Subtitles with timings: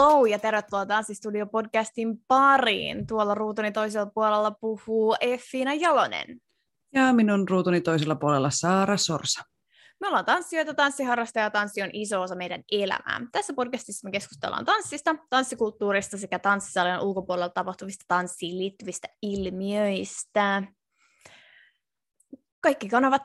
[0.00, 3.06] Hello ja tervetuloa Tanssistudio podcastin pariin.
[3.06, 6.40] Tuolla ruutuni toisella puolella puhuu Effiina Jalonen.
[6.94, 9.42] Ja minun ruutuni toisella puolella Saara Sorsa.
[10.00, 13.20] Me ollaan tanssijoita, tanssiharrastaja ja tanssi on iso osa meidän elämää.
[13.32, 20.62] Tässä podcastissa me keskustellaan tanssista, tanssikulttuurista sekä tanssisalien ulkopuolella tapahtuvista tanssiin liittyvistä ilmiöistä.
[22.60, 23.22] Kaikki kanavat.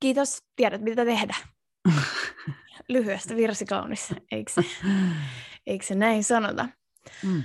[0.00, 1.34] Kiitos, tiedät mitä tehdä.
[2.88, 4.62] lyhyestä virsi kaunis, eikö se,
[5.66, 6.68] eikö se näin sanota?
[7.22, 7.42] Mm.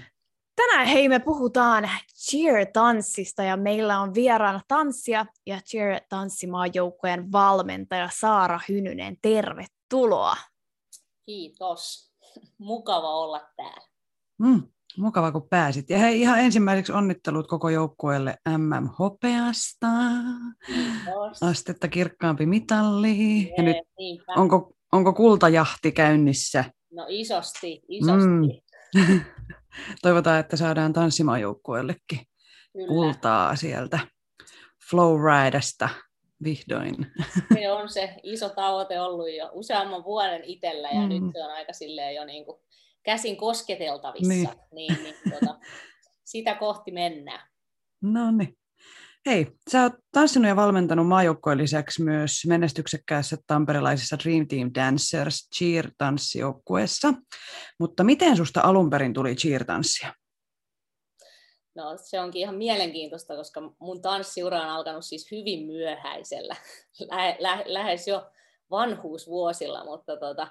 [0.56, 9.18] Tänään hei me puhutaan cheer-tanssista ja meillä on vieraana tanssia ja cheer-tanssimaajoukojen valmentaja Saara Hynynen.
[9.22, 10.36] Tervetuloa.
[11.26, 12.12] Kiitos.
[12.58, 13.88] Mukava olla täällä.
[14.40, 14.64] Mm,
[14.98, 15.90] mukava kun pääsit.
[15.90, 19.88] Ja hei, ihan ensimmäiseksi onnittelut koko joukkueelle MM-hopeasta.
[20.66, 21.44] Kiitos.
[21.44, 23.54] Astetta kirkkaampi mitalli.
[23.58, 23.78] Ja nyt,
[24.36, 26.66] onko Onko kultajahti käynnissä?
[26.92, 28.64] No isosti, isosti.
[28.96, 29.22] Mm.
[30.02, 32.20] Toivotaan, että saadaan tanssimajoukkueellekin
[32.88, 34.00] kultaa sieltä
[34.90, 35.90] Flowridesta
[36.44, 36.96] vihdoin.
[37.54, 41.10] Se on se iso tavoite ollut jo useamman vuoden itsellä ja mm.
[41.10, 42.62] nyt se on aika silleen jo niin kuin
[43.04, 44.28] käsin kosketeltavissa.
[44.30, 44.50] Niin.
[44.72, 45.60] Niin, niin tuota,
[46.32, 47.48] sitä kohti mennään.
[48.02, 48.58] No niin.
[49.26, 57.14] Hei, sä oot tanssinut ja valmentanut maajoukkojen lisäksi myös menestyksekkäässä tamperilaisessa Dream Team Dancers cheer-tanssijoukkueessa.
[57.80, 60.14] Mutta miten susta alun perin tuli cheer-tanssia?
[61.76, 66.56] No se onkin ihan mielenkiintoista, koska mun tanssiura on alkanut siis hyvin myöhäisellä,
[67.12, 68.32] lähe, lähe, lähes jo
[68.72, 70.48] vanhuusvuosilla, mutta tota,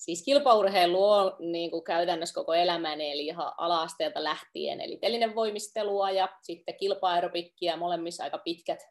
[0.00, 6.10] siis kilpaurheilu on niin kuin käytännössä koko elämäni, eli ihan ala-asteelta lähtien, eli telinen voimistelua
[6.10, 8.88] ja sitten kilpaerobikkia, molemmissa aika pitkät,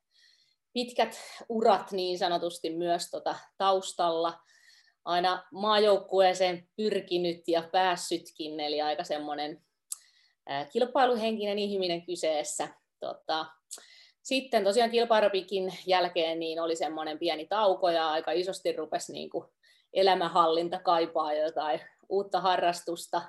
[0.73, 4.39] pitkät urat niin sanotusti myös tota taustalla.
[5.05, 9.61] Aina maajoukkueeseen pyrkinyt ja päässytkin, eli aika semmoinen
[10.71, 12.67] kilpailuhenkinen ihminen kyseessä.
[12.99, 13.45] Tota,
[14.21, 19.45] sitten tosiaan kilpaerobikin jälkeen niin oli semmoinen pieni tauko ja aika isosti rupesi niin kuin
[19.93, 23.21] elämänhallinta kaipaa jotain uutta harrastusta.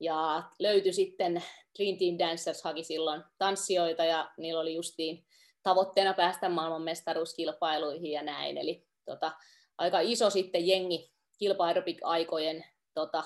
[0.00, 1.42] Ja löytyi sitten
[1.78, 5.24] Dream Team Dancers haki silloin tanssijoita ja niillä oli justiin
[5.62, 8.58] tavoitteena päästä maailmanmestaruuskilpailuihin ja näin.
[8.58, 9.32] Eli tota,
[9.78, 12.64] aika iso sitten jengi kilpa-aikojen
[12.94, 13.24] tota,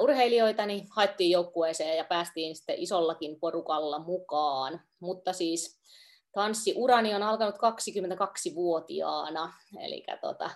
[0.00, 4.80] urheilijoita, niin haettiin joukkueeseen ja päästiin sitten isollakin porukalla mukaan.
[5.00, 5.80] Mutta siis
[6.32, 10.50] tanssiurani on alkanut 22-vuotiaana, eli tota,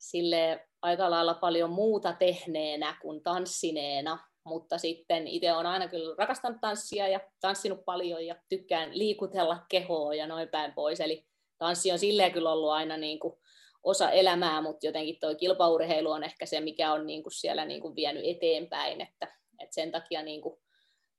[0.00, 6.60] sille aika lailla paljon muuta tehneenä kuin tanssineena, mutta sitten itse olen aina kyllä rakastanut
[6.60, 11.00] tanssia ja tanssinut paljon ja tykkään liikutella kehoa ja noin päin pois.
[11.00, 11.26] Eli
[11.58, 13.34] tanssi on silleen kyllä ollut aina niin kuin
[13.82, 17.80] osa elämää, mutta jotenkin tuo kilpaurheilu on ehkä se, mikä on niin kuin siellä niin
[17.80, 20.60] kuin vienyt eteenpäin, että, että sen takia niin kuin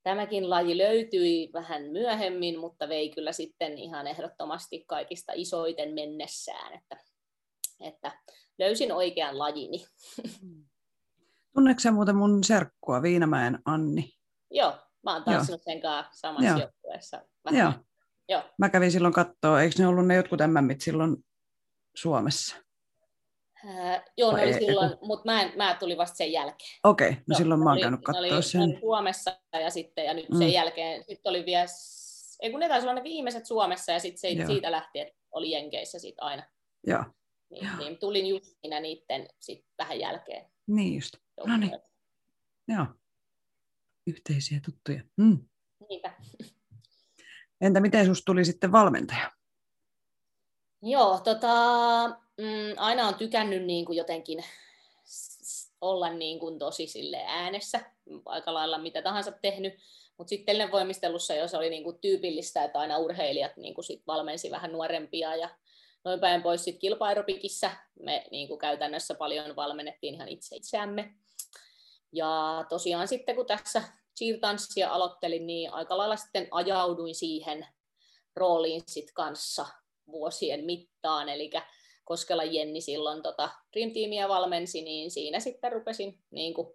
[0.04, 6.98] tämäkin laji löytyi vähän myöhemmin, mutta vei kyllä sitten ihan ehdottomasti kaikista isoiten mennessään, että,
[7.80, 8.12] että
[8.60, 9.86] löysin oikean lajini.
[11.54, 14.14] Tunneeko muuten mun serkkua, Viinamäen Anni?
[14.52, 14.74] Joo,
[15.04, 16.60] mä oon tanssinut sen kanssa samassa Joo.
[16.60, 17.22] joukkueessa.
[17.52, 17.72] Joo.
[18.30, 18.44] Joo.
[18.58, 21.18] Mä kävin silloin katsoa, eikö ne ollut ne jotkut MMit silloin
[21.96, 22.56] Suomessa?
[23.66, 26.80] Äh, joo, ne oli silloin, mutta mä, mä tulin vasta sen jälkeen.
[26.84, 28.62] Okei, okay, no silloin mä oon käynyt katsoa sen.
[28.62, 30.38] Oli Suomessa ja sitten, ja nyt mm.
[30.38, 31.66] sen jälkeen, sitten oli vielä,
[32.42, 36.24] ei kun ne taisi olla ne viimeiset Suomessa, ja sitten siitä lähtien oli Jenkeissä sitten
[36.24, 36.44] aina.
[36.88, 37.04] Joo.
[37.52, 40.46] Niin, niin tulin just siinä niiden sit vähän jälkeen.
[40.68, 41.16] Niin just.
[41.48, 41.80] No niin.
[42.68, 42.86] Joo.
[44.08, 45.04] Yhteisiä tuttuja.
[45.18, 45.40] Mm.
[45.90, 46.14] Niinpä.
[47.62, 49.32] Entä miten sinusta tuli sitten valmentaja?
[50.82, 51.54] Joo, tota,
[52.38, 54.44] mm, aina on tykännyt niin kuin jotenkin
[55.82, 57.80] olla niin kuin tosi sille äänessä,
[58.26, 59.74] aika lailla mitä tahansa tehnyt,
[60.18, 64.52] mutta sitten voimistelussa, jos oli niin kuin tyypillistä, että aina urheilijat niin kuin sit valmensi
[64.52, 65.50] vähän nuorempia ja
[66.04, 67.72] noin päin pois sitten kilpaeropikissä.
[68.00, 71.14] Me niin kuin käytännössä paljon valmennettiin ihan itse itseämme.
[72.14, 73.84] Ja tosiaan sitten kun tässä
[74.20, 77.68] cheer-tanssia aloittelin, niin aika lailla sitten ajauduin siihen
[78.36, 79.66] rooliin sit kanssa
[80.12, 81.30] vuosien mittaan.
[81.30, 81.50] Eli
[82.04, 86.68] Koskela Jenni silloin tota Dream Teamia valmensi, niin siinä sitten rupesin niin kuin,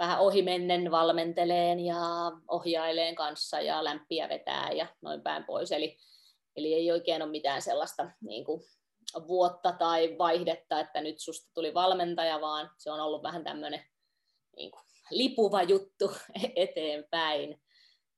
[0.00, 2.00] vähän ohimennen valmenteleen ja
[2.48, 5.72] ohjaileen kanssa ja lämpiä vetää ja noin päin pois.
[5.72, 5.98] Eli,
[6.60, 8.62] eli ei oikein ole mitään sellaista niin kuin,
[9.28, 13.84] vuotta tai vaihdetta, että nyt susta tuli valmentaja, vaan se on ollut vähän tämmöinen
[14.56, 16.12] niin kuin, lipuva juttu
[16.56, 17.62] eteenpäin.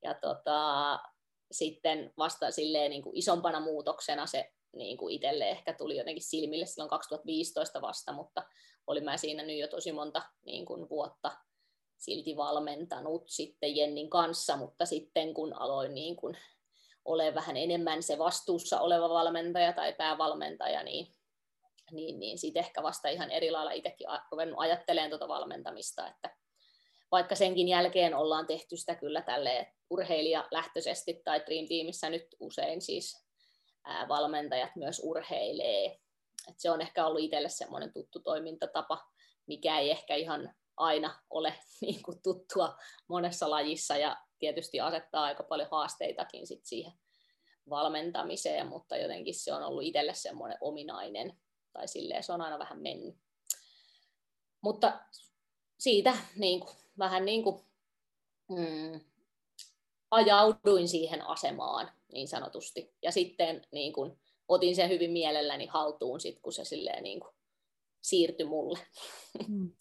[0.02, 0.98] Ja tota,
[1.52, 6.66] sitten vasta silleen niin kuin isompana muutoksena se niin kuin itselle ehkä tuli jotenkin silmille
[6.66, 8.44] silloin 2015 vasta, mutta
[8.86, 11.32] olin mä siinä nyt jo tosi monta niin kuin vuotta
[11.98, 16.38] silti valmentanut sitten Jennin kanssa, mutta sitten kun aloin niin kuin
[17.04, 21.06] ole vähän enemmän se vastuussa oleva valmentaja tai päävalmentaja, niin,
[21.90, 26.37] niin, niin sitten ehkä vasta ihan eri lailla itsekin ruvennut ajattelemaan tuota valmentamista, että
[27.12, 33.26] vaikka senkin jälkeen ollaan tehty sitä kyllä tälle urheilijalähtöisesti tai Dream Teamissä nyt usein siis
[34.08, 35.87] valmentajat myös urheilee.
[36.49, 38.99] Et se on ehkä ollut itselle semmoinen tuttu toimintatapa,
[39.46, 42.76] mikä ei ehkä ihan aina ole niin kuin tuttua
[43.08, 46.92] monessa lajissa ja tietysti asettaa aika paljon haasteitakin sit siihen
[47.70, 51.36] valmentamiseen, mutta jotenkin se on ollut itselle semmoinen ominainen,
[51.72, 53.16] tai silleen se on aina vähän mennyt.
[54.60, 55.00] Mutta
[55.78, 57.60] siitä niin kuin, vähän niin kuin,
[58.50, 59.00] mm,
[60.10, 62.94] ajauduin siihen asemaan niin sanotusti.
[63.02, 67.34] Ja sitten niin kuin, otin sen hyvin mielelläni haltuun, sit, kun se silleen, niin kuin,
[68.00, 68.78] siirtyi mulle.
[69.48, 69.72] Mm.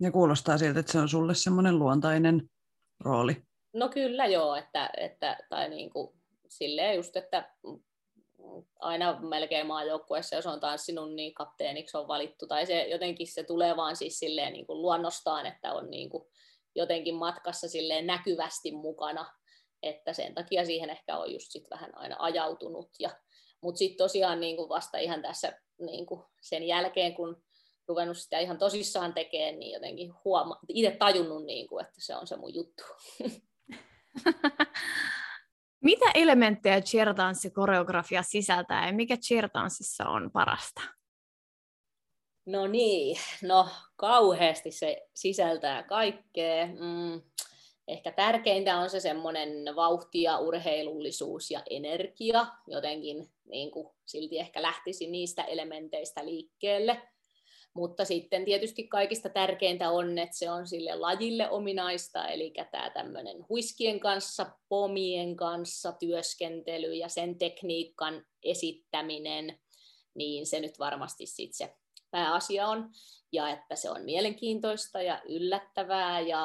[0.00, 2.50] Ja kuulostaa siltä, että se on sulle semmoinen luontainen
[3.00, 3.49] rooli.
[3.72, 7.54] No kyllä joo, että, että tai niin kuin, silleen just, että
[8.78, 13.76] aina melkein maajoukkueessa, jos on tanssinut, niin kapteeniksi on valittu, tai se jotenkin se tulee
[13.76, 16.24] vaan siis silleen niin kuin luonnostaan, että on niin kuin
[16.74, 19.34] jotenkin matkassa silleen näkyvästi mukana,
[19.82, 22.90] että sen takia siihen ehkä on just sit vähän aina ajautunut.
[22.98, 23.10] Ja,
[23.60, 27.42] mutta sitten tosiaan niin kuin vasta ihan tässä niin kuin sen jälkeen, kun
[27.88, 32.26] ruvennut sitä ihan tosissaan tekemään, niin jotenkin huoma- itse tajunnut, niin kuin, että se on
[32.26, 32.82] se mun juttu.
[35.80, 40.80] Mitä elementtejä cheer-tanssikoreografia sisältää ja mikä cheer-tanssissa on parasta?
[42.46, 46.66] No niin, no kauheasti se sisältää kaikkea.
[46.66, 47.22] Mm,
[47.88, 52.46] ehkä tärkeintä on se semmoinen vauhti ja urheilullisuus ja energia.
[52.66, 57.02] Jotenkin niin kuin, silti ehkä lähtisi niistä elementeistä liikkeelle.
[57.74, 63.44] Mutta sitten tietysti kaikista tärkeintä on, että se on sille lajille ominaista, eli tämä tämmöinen
[63.48, 69.60] huiskien kanssa, pomien kanssa työskentely ja sen tekniikan esittäminen,
[70.14, 71.74] niin se nyt varmasti sitten se
[72.10, 72.90] pääasia on,
[73.32, 76.44] ja että se on mielenkiintoista ja yllättävää ja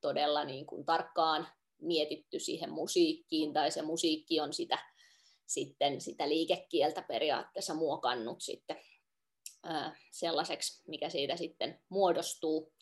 [0.00, 1.48] todella niin kuin tarkkaan
[1.82, 4.78] mietitty siihen musiikkiin, tai se musiikki on sitä,
[5.46, 8.76] sitten sitä liikekieltä periaatteessa muokannut sitten
[10.10, 12.72] sellaiseksi, mikä siitä sitten muodostuu.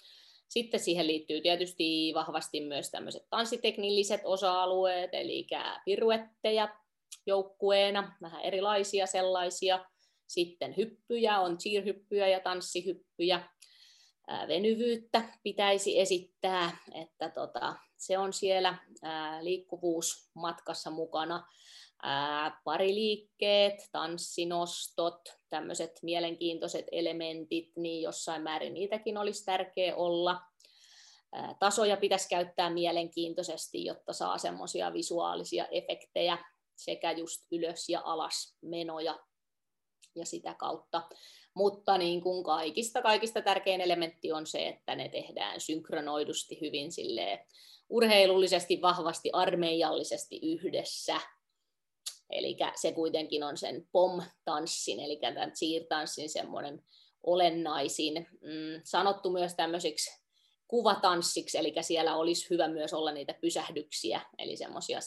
[0.49, 5.47] Sitten siihen liittyy tietysti vahvasti myös tämmöiset tanssiteknilliset osa-alueet, eli
[5.85, 6.69] piruetteja
[7.27, 9.85] joukkueena, vähän erilaisia sellaisia.
[10.27, 13.49] Sitten hyppyjä, on cheer-hyppyjä ja tanssihyppyjä.
[14.49, 18.79] Venyvyyttä pitäisi esittää, että tota, se on siellä
[19.41, 21.47] liikkuvuus matkassa mukana
[22.65, 30.41] pariliikkeet, tanssinostot, tämmöiset mielenkiintoiset elementit, niin jossain määrin niitäkin olisi tärkeä olla.
[31.59, 36.39] Tasoja pitäisi käyttää mielenkiintoisesti, jotta saa semmoisia visuaalisia efektejä
[36.77, 39.19] sekä just ylös ja alas menoja
[40.15, 41.03] ja sitä kautta.
[41.55, 47.39] Mutta niin kuin kaikista, kaikista tärkein elementti on se, että ne tehdään synkronoidusti hyvin silleen,
[47.89, 51.21] urheilullisesti, vahvasti, armeijallisesti yhdessä–
[52.31, 56.83] Eli se kuitenkin on sen pom-tanssin, eli tämän cheer-tanssin semmoinen
[57.23, 58.27] olennaisin.
[58.41, 60.11] Mm, sanottu myös tämmöisiksi
[60.69, 64.99] kuvatanssiksi, eli siellä olisi hyvä myös olla niitä pysähdyksiä, eli semmoisia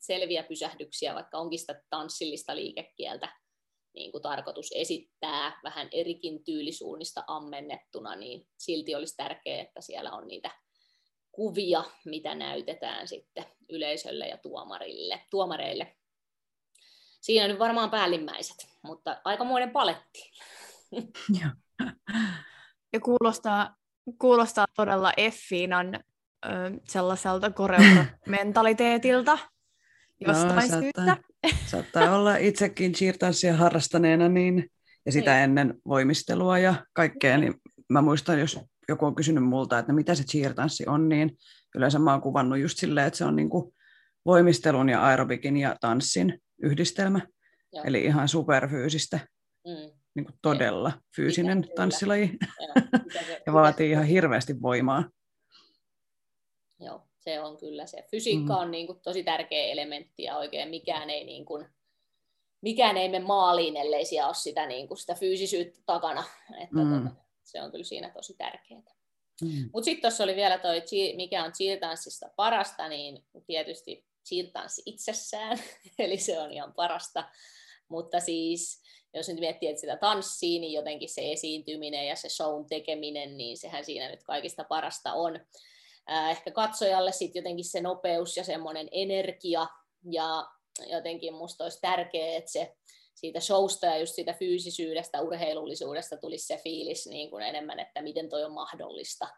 [0.00, 3.28] selviä pysähdyksiä, vaikka onkin sitä tanssillista liikekieltä
[3.96, 10.28] niin kuin tarkoitus esittää vähän erikin tyylisuunnista ammennettuna, niin silti olisi tärkeää, että siellä on
[10.28, 10.50] niitä
[11.32, 15.96] kuvia, mitä näytetään sitten yleisölle ja tuomarille, tuomareille
[17.26, 20.32] siinä nyt varmaan päällimmäiset, mutta aikamoinen paletti.
[22.92, 23.76] ja kuulostaa,
[24.18, 26.48] kuulostaa todella Effiinan ö,
[26.88, 29.38] sellaiselta koreomentaliteetilta
[30.26, 31.04] jostain no, syystä.
[31.04, 31.24] Saattaa,
[31.72, 34.70] saattaa olla itsekin cheertanssia harrastaneena niin,
[35.06, 35.44] ja sitä niin.
[35.44, 37.54] ennen voimistelua ja kaikkea, niin
[37.88, 41.36] mä muistan, jos joku on kysynyt multa, että no mitä se cheertanssi on, niin
[41.74, 43.74] yleensä mä oon kuvannut just silleen, että se on niin kuin
[44.26, 47.20] voimistelun ja aerobikin ja tanssin yhdistelmä,
[47.72, 47.84] Joo.
[47.86, 49.20] eli ihan superfyysistä.
[49.66, 49.90] Mm.
[50.14, 52.30] niin kuin todella fyysinen Sitä, tanssilaji
[53.46, 55.10] ja vaatii ihan hirveästi voimaa.
[56.80, 58.04] Joo, se on kyllä se.
[58.10, 58.60] Fysiikka mm.
[58.60, 61.66] on niin kuin tosi tärkeä elementti ja oikein mikään ei, niin kuin,
[62.60, 66.24] mikään ei mene maaliin, ellei siellä ole sitä, niin kuin sitä fyysisyyttä takana.
[66.62, 66.90] Että mm.
[66.90, 68.96] tuota, se on kyllä siinä tosi tärkeää.
[69.42, 69.70] Mm.
[69.72, 70.82] Mutta sitten tuossa oli vielä toi,
[71.16, 75.58] mikä on cheer-tanssista parasta, niin tietysti cheer-tanssi itsessään,
[75.98, 77.24] eli se on ihan parasta.
[77.88, 78.82] Mutta siis,
[79.14, 83.58] jos nyt miettii, että sitä tanssii, niin jotenkin se esiintyminen ja se shown tekeminen, niin
[83.58, 85.40] sehän siinä nyt kaikista parasta on.
[86.30, 89.66] Ehkä katsojalle sitten jotenkin se nopeus ja semmoinen energia,
[90.10, 90.46] ja
[90.86, 92.76] jotenkin musta olisi tärkeää, että se
[93.14, 98.28] siitä showsta ja just siitä fyysisyydestä, urheilullisuudesta tulisi se fiilis niin kuin enemmän, että miten
[98.28, 99.28] toi on mahdollista.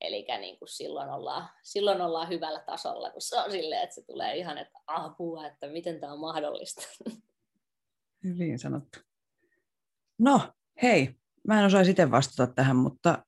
[0.00, 4.02] Eli niin kuin silloin, ollaan, silloin ollaan hyvällä tasolla, kun se on silleen, että se
[4.06, 6.82] tulee ihan, että apua, että miten tämä on mahdollista.
[8.24, 8.98] Hyvin sanottu.
[10.18, 10.40] No,
[10.82, 11.14] hei,
[11.48, 13.24] mä en osaa itse vastata tähän, mutta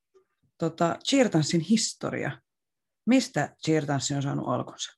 [0.59, 2.31] tota, cheertanssin historia.
[3.07, 4.93] Mistä cheertanssi on saanut alkunsa?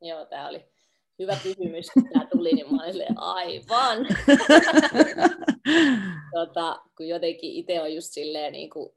[0.00, 0.74] Joo, tämä oli
[1.18, 3.98] hyvä kysymys, kun tämä tuli, niin mä olin aivan.
[6.34, 8.90] tota, kun jotenkin itse on just silleen niin kuin,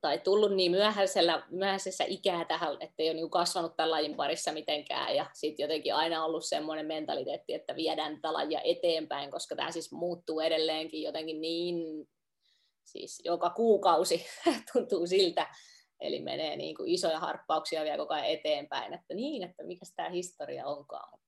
[0.00, 4.52] tai tullut niin myöhäisellä, myöhäisessä ikää tähän, että ei ole niin kasvanut tämän lajin parissa
[4.52, 5.16] mitenkään.
[5.16, 9.92] Ja sitten jotenkin aina ollut semmoinen mentaliteetti, että viedään tätä lajia eteenpäin, koska tämä siis
[9.92, 12.08] muuttuu edelleenkin jotenkin niin,
[12.84, 14.26] siis joka kuukausi
[14.72, 15.46] tuntuu siltä.
[16.00, 20.08] Eli menee niin kuin isoja harppauksia vielä koko ajan eteenpäin, että niin, että mikä tämä
[20.08, 21.20] historia onkaan.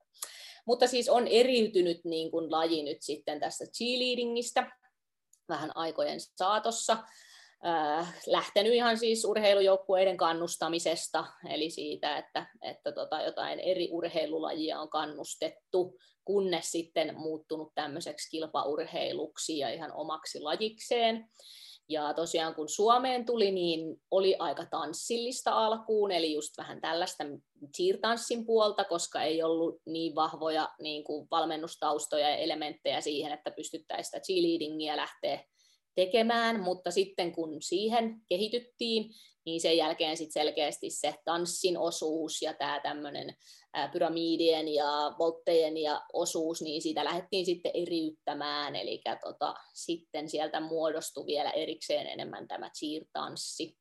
[0.67, 4.77] Mutta siis on eriytynyt niin kuin laji nyt sitten tästä cheerleadingistä
[5.49, 6.99] vähän aikojen saatossa.
[7.67, 14.89] Äh, lähtenyt ihan siis urheilujoukkueiden kannustamisesta, eli siitä, että, että tota, jotain eri urheilulajia on
[14.89, 21.29] kannustettu, kunnes sitten muuttunut tämmöiseksi kilpaurheiluksi ja ihan omaksi lajikseen.
[21.89, 27.25] Ja tosiaan kun Suomeen tuli, niin oli aika tanssillista alkuun, eli just vähän tällaista
[27.77, 34.05] cheer-tanssin puolta, koska ei ollut niin vahvoja niin kuin valmennustaustoja ja elementtejä siihen, että pystyttäisiin
[34.05, 35.45] sitä cheerleadingia lähteä
[35.95, 39.11] tekemään, mutta sitten kun siihen kehityttiin,
[39.47, 43.35] niin sen jälkeen sit selkeästi se tanssin osuus ja tämä tämmöinen
[43.93, 51.27] pyramidien ja volttejen ja osuus, niin siitä lähdettiin sitten eriyttämään, eli tota, sitten sieltä muodostui
[51.27, 53.77] vielä erikseen enemmän tämä cheer-tanssi.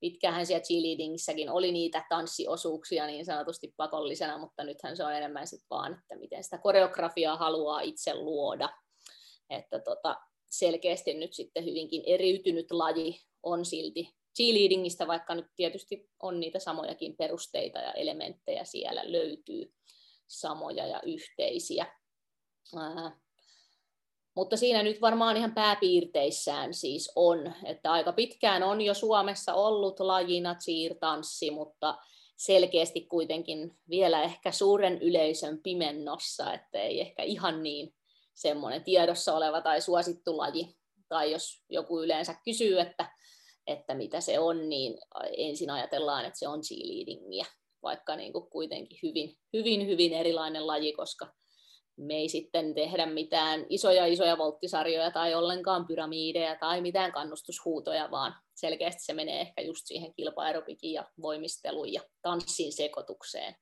[0.00, 5.66] Pitkähän siellä cheerleadingissäkin oli niitä tanssiosuuksia niin sanotusti pakollisena, mutta nythän se on enemmän sitten
[5.70, 8.68] vaan, että miten sitä koreografiaa haluaa itse luoda.
[9.50, 10.16] Että tota,
[10.58, 17.16] selkeästi nyt sitten hyvinkin eriytynyt laji on silti cheerleadingistä, vaikka nyt tietysti on niitä samojakin
[17.16, 19.74] perusteita ja elementtejä siellä löytyy
[20.26, 21.86] samoja ja yhteisiä.
[22.76, 23.20] Ää,
[24.36, 30.00] mutta siinä nyt varmaan ihan pääpiirteissään siis on, että aika pitkään on jo Suomessa ollut
[30.00, 31.98] lajina cheer-tanssi, mutta
[32.36, 37.94] selkeästi kuitenkin vielä ehkä suuren yleisön pimennossa, että ei ehkä ihan niin
[38.34, 40.76] semmoinen tiedossa oleva tai suosittu laji.
[41.08, 43.10] Tai jos joku yleensä kysyy, että,
[43.66, 44.98] että mitä se on, niin
[45.36, 47.44] ensin ajatellaan, että se on cheerleadingia,
[47.82, 51.32] vaikka niin kuin kuitenkin hyvin, hyvin, hyvin erilainen laji, koska
[51.96, 58.34] me ei sitten tehdä mitään isoja isoja volttisarjoja tai ollenkaan pyramideja tai mitään kannustushuutoja, vaan
[58.54, 63.54] selkeästi se menee ehkä just siihen kilpaeropikin ja voimisteluun ja tanssin sekoitukseen.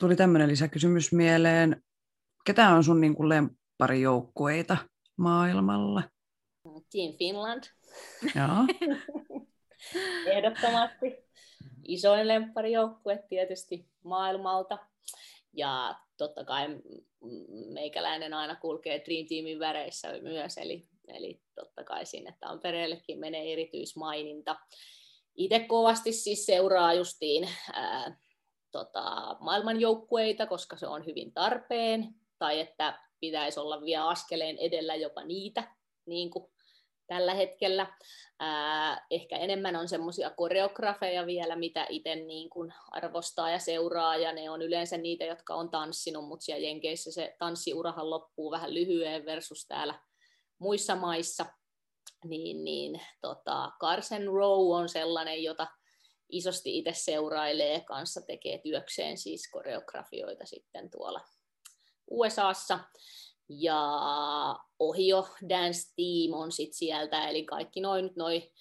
[0.00, 1.82] Tuli tämmöinen lisäkysymys mieleen.
[2.44, 3.28] Ketä on sun niin kuin
[3.74, 4.76] lempparijoukkueita
[5.16, 6.02] maailmalla?
[6.64, 7.64] Team Finland.
[8.34, 8.90] Joo.
[10.34, 11.24] Ehdottomasti.
[11.88, 14.78] Isoin lempparijoukkue tietysti maailmalta.
[15.52, 16.66] Ja totta kai
[17.72, 24.56] meikäläinen aina kulkee Dream Teamin väreissä myös, eli, eli totta kai sinne Tampereellekin menee erityismaininta.
[25.36, 28.16] Itse kovasti siis seuraa justiin ää,
[28.70, 35.24] tota, maailmanjoukkueita, koska se on hyvin tarpeen, tai että pitäisi olla vielä askeleen edellä jopa
[35.24, 35.74] niitä,
[36.06, 36.50] niin kuin
[37.06, 37.86] tällä hetkellä.
[38.40, 44.32] Ää, ehkä enemmän on semmoisia koreografeja vielä, mitä itse niin kuin arvostaa ja seuraa, ja
[44.32, 49.24] ne on yleensä niitä, jotka on tanssinut, mutta siellä Jenkeissä se tanssiurahan loppuu vähän lyhyen
[49.24, 50.00] versus täällä
[50.58, 51.46] muissa maissa.
[52.24, 55.66] Niin, niin tota, Carson Row on sellainen, jota
[56.28, 61.20] isosti itse seurailee, kanssa tekee työkseen siis koreografioita sitten tuolla
[62.10, 62.78] USAssa.
[63.48, 63.80] Ja
[64.78, 68.52] Ohio Dance Team on sitten sieltä, eli kaikki noin noi,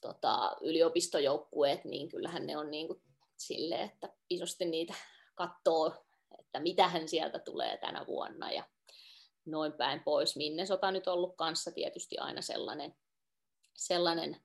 [0.00, 3.02] tota, yliopistojoukkueet, niin kyllähän ne on niin kuin
[3.84, 4.94] että isosti niitä
[5.34, 5.92] katsoo,
[6.38, 8.52] että mitähän sieltä tulee tänä vuonna.
[8.52, 8.64] Ja
[9.44, 10.36] noin päin pois.
[10.36, 12.96] Minnesota nyt ollut kanssa tietysti aina sellainen,
[13.74, 14.42] sellainen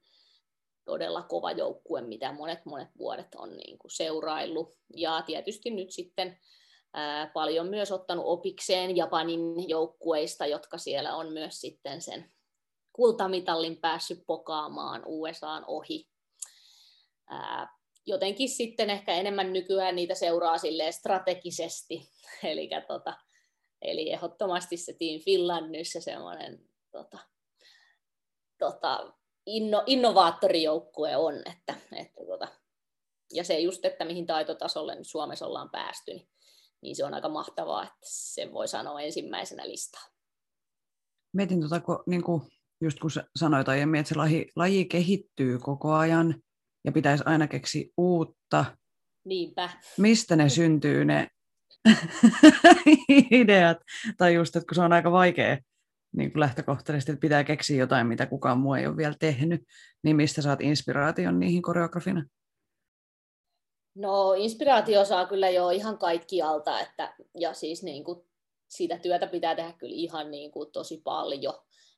[0.86, 4.78] todella kova joukkue, mitä monet monet vuodet on niin kuin seuraillut.
[4.96, 6.40] Ja tietysti nyt sitten
[7.34, 12.32] paljon myös ottanut opikseen Japanin joukkueista, jotka siellä on myös sitten sen
[12.94, 16.10] kultamitallin päässyt pokaamaan USAan ohi.
[18.06, 20.56] Jotenkin sitten ehkä enemmän nykyään niitä seuraa
[20.92, 22.10] strategisesti,
[22.44, 23.14] eli, tota,
[23.82, 26.60] eli ehdottomasti se Team Finlandissa semmoinen
[26.92, 27.18] tota,
[28.60, 29.14] tota,
[29.46, 32.48] inno, innovaattorijoukkue on, että, että tota,
[33.34, 36.28] ja se just, että mihin taitotasolle nyt Suomessa ollaan päästy, niin,
[36.82, 40.02] niin se on aika mahtavaa, että sen voi sanoa ensimmäisenä listaa.
[41.34, 42.42] Mietin tuota, kun, niin kuin
[42.82, 46.42] just kun sanoit aiemmin, että se laji, laji kehittyy koko ajan
[46.86, 48.66] ja pitäisi aina keksiä uutta.
[49.26, 49.70] Niinpä.
[49.98, 51.28] Mistä ne syntyy ne
[53.32, 53.78] ideat?
[54.18, 55.58] Tai just, että kun se on aika vaikea
[56.16, 59.64] niin kuin lähtökohtaisesti, että pitää keksiä jotain, mitä kukaan muu ei ole vielä tehnyt,
[60.04, 62.26] niin mistä saat inspiraation niihin koreografina?
[63.96, 68.28] No inspiraatio saa kyllä jo ihan kaikkialta, että, ja siis niin kuin,
[68.68, 71.54] siitä työtä pitää tehdä kyllä ihan niin kuin, tosi paljon.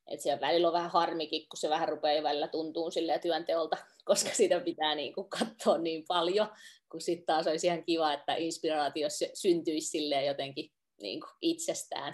[0.08, 4.30] Et siellä välillä on vähän harmikin, kun se vähän rupeaa välillä tuntuu silleen työnteolta, koska
[4.30, 6.48] sitä pitää niin kuin, katsoa niin paljon,
[6.92, 10.72] kun sitten taas olisi ihan kiva, että inspiraatio syntyisi silleen jotenkin
[11.02, 12.14] niin kuin, itsestään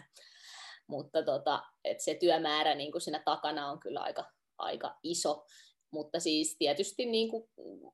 [0.89, 4.25] mutta tota, et se työmäärä niin kuin siinä takana on kyllä aika,
[4.57, 5.45] aika iso.
[5.91, 7.49] Mutta siis tietysti niin kuin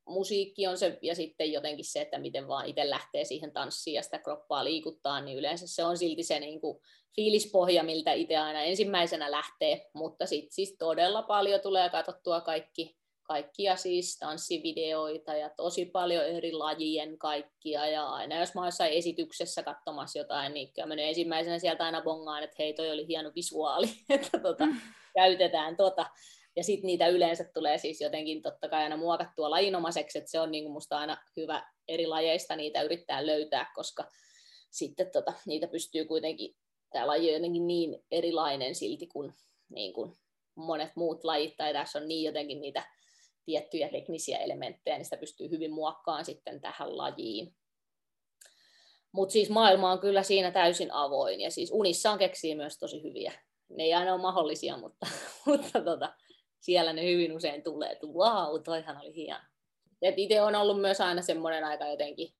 [0.09, 4.03] musiikki on se, ja sitten jotenkin se, että miten vaan itse lähtee siihen tanssiin ja
[4.03, 6.79] sitä kroppaa liikuttaa, niin yleensä se on silti se niin kuin
[7.15, 9.89] fiilispohja, miltä itse aina ensimmäisenä lähtee.
[9.93, 12.95] Mutta sitten siis todella paljon tulee katsottua kaikki
[13.27, 17.87] kaikkia siis tanssivideoita ja tosi paljon eri lajien kaikkia.
[17.87, 22.01] Ja aina jos mä oon jossain esityksessä katsomassa jotain, niin kyllä mä ensimmäisenä sieltä aina
[22.01, 24.81] bongaan, että hei toi oli hieno visuaali, että tota, mm.
[25.13, 26.05] käytetään tota.
[26.55, 30.51] Ja sitten niitä yleensä tulee siis jotenkin totta kai aina muokattua lajinomaiseksi, että se on
[30.51, 34.03] niin musta aina hyvä eri lajeista niitä yrittää löytää, koska
[34.71, 36.55] sitten tota, niitä pystyy kuitenkin,
[36.91, 39.33] tämä laji on jotenkin niin erilainen silti kuin,
[39.69, 40.13] niin kuin
[40.55, 42.83] monet muut lajit, tai tässä on niin jotenkin niitä
[43.45, 47.55] tiettyjä teknisiä elementtejä, niin sitä pystyy hyvin muokkaamaan sitten tähän lajiin.
[49.11, 53.33] Mutta siis maailma on kyllä siinä täysin avoin, ja siis unissaan keksii myös tosi hyviä.
[53.69, 55.07] Ne ei aina ole mahdollisia, mutta,
[55.45, 56.13] mutta tota,
[56.65, 59.39] siellä ne hyvin usein tulee, että vau, toihan oli hieno.
[60.01, 62.33] itse on ollut myös aina semmoinen aika jotenkin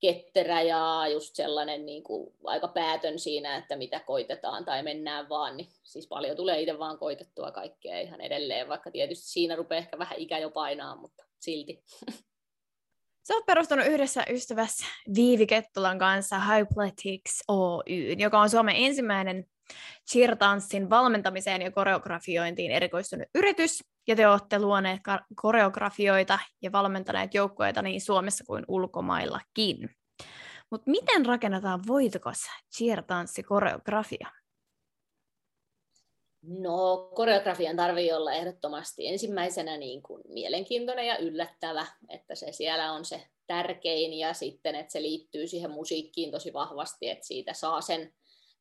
[0.00, 5.56] ketterä ja just sellainen niin kuin aika päätön siinä, että mitä koitetaan tai mennään vaan,
[5.56, 9.98] niin siis paljon tulee itse vaan koitettua kaikkea ihan edelleen, vaikka tietysti siinä rupeaa ehkä
[9.98, 11.84] vähän ikä jo painaa, mutta silti.
[13.28, 19.46] Sä oot perustanut yhdessä ystävässä Viivi Kettulan kanssa Hypletics Oy, joka on Suomen ensimmäinen
[20.12, 25.00] cheer-tanssin valmentamiseen ja koreografiointiin erikoistunut yritys, ja te olette luoneet
[25.34, 29.90] koreografioita ja valmentaneet joukkueita niin Suomessa kuin ulkomaillakin.
[30.70, 32.38] Mutta miten rakennetaan voitokas
[32.76, 34.28] cheer-tanssi-koreografia?
[36.42, 43.04] No, koreografian tarvii olla ehdottomasti ensimmäisenä niin kuin mielenkiintoinen ja yllättävä, että se siellä on
[43.04, 48.12] se tärkein ja sitten, että se liittyy siihen musiikkiin tosi vahvasti, että siitä saa sen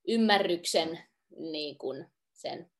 [0.07, 2.71] ymmärryksen niin kuin sen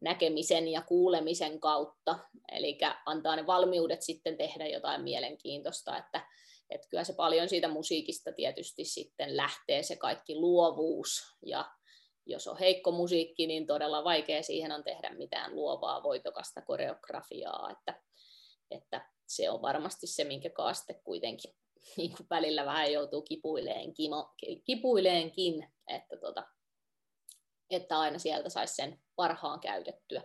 [0.00, 2.18] näkemisen ja kuulemisen kautta,
[2.52, 6.28] eli antaa ne valmiudet sitten tehdä jotain mielenkiintoista, että,
[6.70, 11.70] että kyllä se paljon siitä musiikista tietysti sitten lähtee se kaikki luovuus, ja
[12.26, 18.02] jos on heikko musiikki, niin todella vaikea siihen on tehdä mitään luovaa, voitokasta koreografiaa, että,
[18.70, 21.54] että se on varmasti se, minkä kaaste kuitenkin.
[21.96, 24.10] Niin kuin välillä vähän joutuu kipuileenkin,
[24.64, 26.44] kipuileenkin että tota,
[27.70, 30.22] että aina sieltä saisi sen parhaan käytettyä.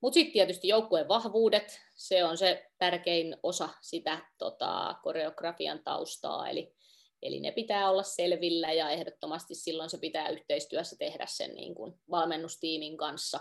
[0.00, 6.74] Mutta sitten tietysti joukkueen vahvuudet, se on se tärkein osa sitä tota, koreografian taustaa, eli,
[7.22, 11.94] eli ne pitää olla selvillä ja ehdottomasti silloin se pitää yhteistyössä tehdä sen niin kuin
[12.10, 13.40] valmennustiimin kanssa,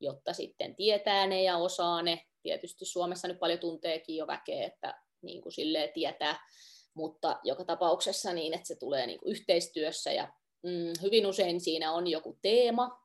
[0.00, 2.26] jotta sitten tietää ne ja osaa ne.
[2.42, 5.52] Tietysti Suomessa nyt paljon tunteekin jo väkeä, että niin kuin
[5.94, 6.48] tietää,
[6.94, 11.92] mutta joka tapauksessa niin, että se tulee niin kuin yhteistyössä ja mm, hyvin usein siinä
[11.92, 13.02] on joku teema,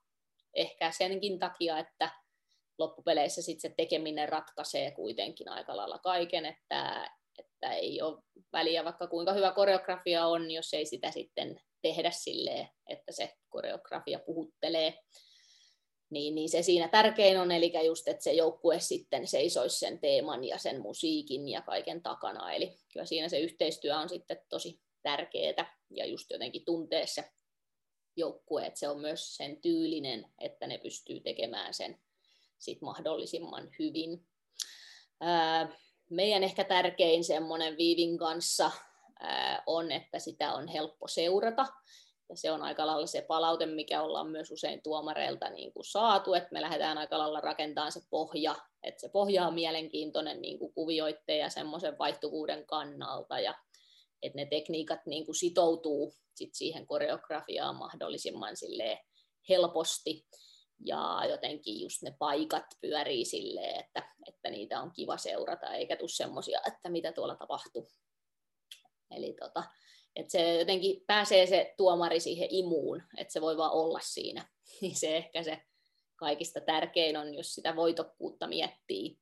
[0.54, 2.12] ehkä senkin takia, että
[2.78, 9.08] loppupeleissä sit se tekeminen ratkaisee kuitenkin aika lailla kaiken, että, että ei ole väliä vaikka
[9.08, 15.00] kuinka hyvä koreografia on, jos ei sitä sitten tehdä silleen, että se koreografia puhuttelee.
[16.10, 20.43] Niin, niin se siinä tärkein on, eli just, että se joukkue sitten seisoisi sen teeman
[20.43, 22.52] ja sen musiikin ja kaiken takana.
[22.52, 27.24] Eli kyllä siinä se yhteistyö on sitten tosi tärkeää ja just jotenkin tuntee se
[28.18, 32.00] joukkue, että se on myös sen tyylinen, että ne pystyy tekemään sen
[32.58, 34.28] sit mahdollisimman hyvin.
[36.10, 38.72] Meidän ehkä tärkein semmoinen Viivin kanssa
[39.66, 41.66] on, että sitä on helppo seurata.
[42.30, 46.34] Ja se on aika lailla se palaute, mikä ollaan myös usein tuomareilta niin kuin saatu,
[46.34, 50.74] että me lähdetään aika lailla rakentamaan se pohja, että se pohja on mielenkiintoinen niin kuin
[50.74, 53.56] kuvioitteen ja semmoisen vaihtuvuuden kannalta, ja
[54.24, 58.56] että ne tekniikat niin kuin sitoutuu sit siihen koreografiaan mahdollisimman
[59.50, 60.26] helposti,
[60.86, 66.10] ja jotenkin just ne paikat pyörii silleen, että, että niitä on kiva seurata, eikä tule
[66.10, 67.88] semmoisia, että mitä tuolla tapahtuu.
[69.12, 69.64] Eli tota,
[70.16, 74.48] että se jotenkin pääsee se tuomari siihen imuun, että se voi vaan olla siinä.
[74.82, 75.62] Niin se ehkä se
[76.16, 79.18] kaikista tärkein on, jos sitä voitokkuutta miettii.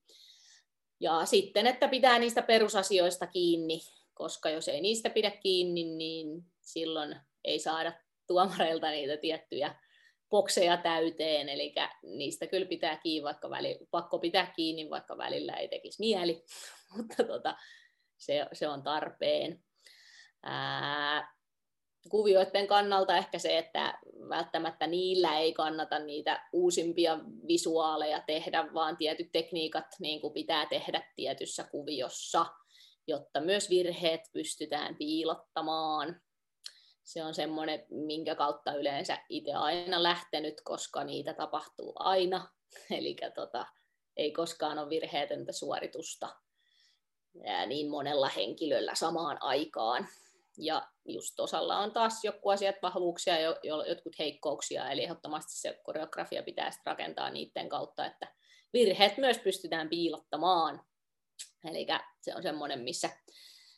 [1.00, 3.82] Ja sitten, että pitää niistä perusasioista kiinni,
[4.16, 7.94] koska jos ei niistä pidä kiinni, niin silloin ei saada
[8.28, 9.76] tuomareilta niitä tiettyjä
[10.30, 11.74] bokseja täyteen, eli
[12.04, 16.44] niistä kyllä pitää kiinni, vaikka väli, pakko pitää kiinni, vaikka välillä ei tekisi mieli,
[16.98, 17.56] mutta tota,
[18.18, 19.64] se, se on tarpeen.
[20.44, 21.36] Ää,
[22.10, 24.00] kuvioiden kannalta ehkä se, että
[24.30, 31.12] välttämättä niillä ei kannata niitä uusimpia visuaaleja tehdä, vaan tietyt tekniikat niin kuin pitää tehdä
[31.16, 32.46] tietyssä kuviossa,
[33.08, 36.22] jotta myös virheet pystytään piilottamaan
[37.06, 42.48] se on semmoinen, minkä kautta yleensä itse aina lähtenyt, koska niitä tapahtuu aina.
[42.98, 43.66] Eli tota,
[44.18, 46.30] ei koskaan ole virheetöntä suoritusta
[47.44, 50.08] ja niin monella henkilöllä samaan aikaan.
[50.58, 53.56] Ja just osalla on taas joku asiat vahvuuksia ja
[53.88, 58.34] jotkut heikkouksia, eli ehdottomasti se koreografia pitää rakentaa niiden kautta, että
[58.74, 60.82] virheet myös pystytään piilottamaan.
[61.68, 61.88] Eli
[62.22, 63.10] se on semmoinen, missä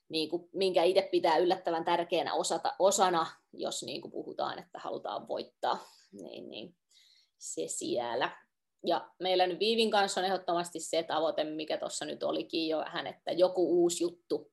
[0.10, 5.28] niin kuin, minkä itse pitää yllättävän tärkeänä osata, osana, jos niin kuin puhutaan, että halutaan
[5.28, 6.76] voittaa, niin, niin
[7.38, 8.38] se siellä.
[8.86, 13.08] Ja meillä nyt Viivin kanssa on ehdottomasti se tavoite, mikä tuossa nyt olikin jo vähän,
[13.08, 14.52] että joku uusi juttu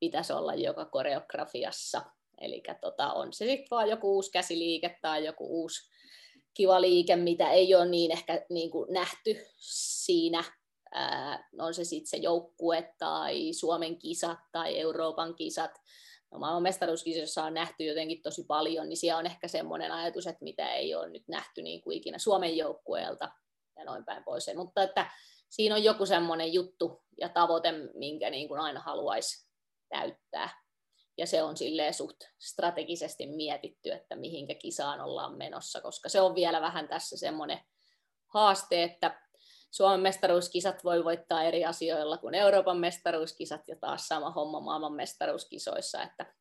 [0.00, 2.02] pitäisi olla joka koreografiassa.
[2.40, 5.90] Eli tota, on se sitten vaan joku uusi käsiliike tai joku uusi
[6.54, 10.44] kiva liike, mitä ei ole niin ehkä niin kuin nähty siinä
[11.58, 15.70] on se sitten se joukkue tai Suomen kisat tai Euroopan kisat.
[16.30, 20.44] No, maailman mestaruuskisoissa on nähty jotenkin tosi paljon, niin siellä on ehkä semmoinen ajatus, että
[20.44, 23.32] mitä ei ole nyt nähty niin kuin ikinä Suomen joukkueelta
[23.76, 24.50] ja noin päin pois.
[24.56, 25.10] Mutta että
[25.50, 29.48] siinä on joku semmoinen juttu ja tavoite, minkä niin kuin aina haluaisi
[29.88, 30.64] täyttää.
[31.18, 36.34] Ja se on silleen suht strategisesti mietitty, että mihinkä kisaan ollaan menossa, koska se on
[36.34, 37.60] vielä vähän tässä semmoinen
[38.26, 39.20] haaste, että
[39.74, 46.02] Suomen mestaruuskisat voi voittaa eri asioilla kuin Euroopan mestaruuskisat ja taas sama homma maailman mestaruuskisoissa,
[46.02, 46.34] että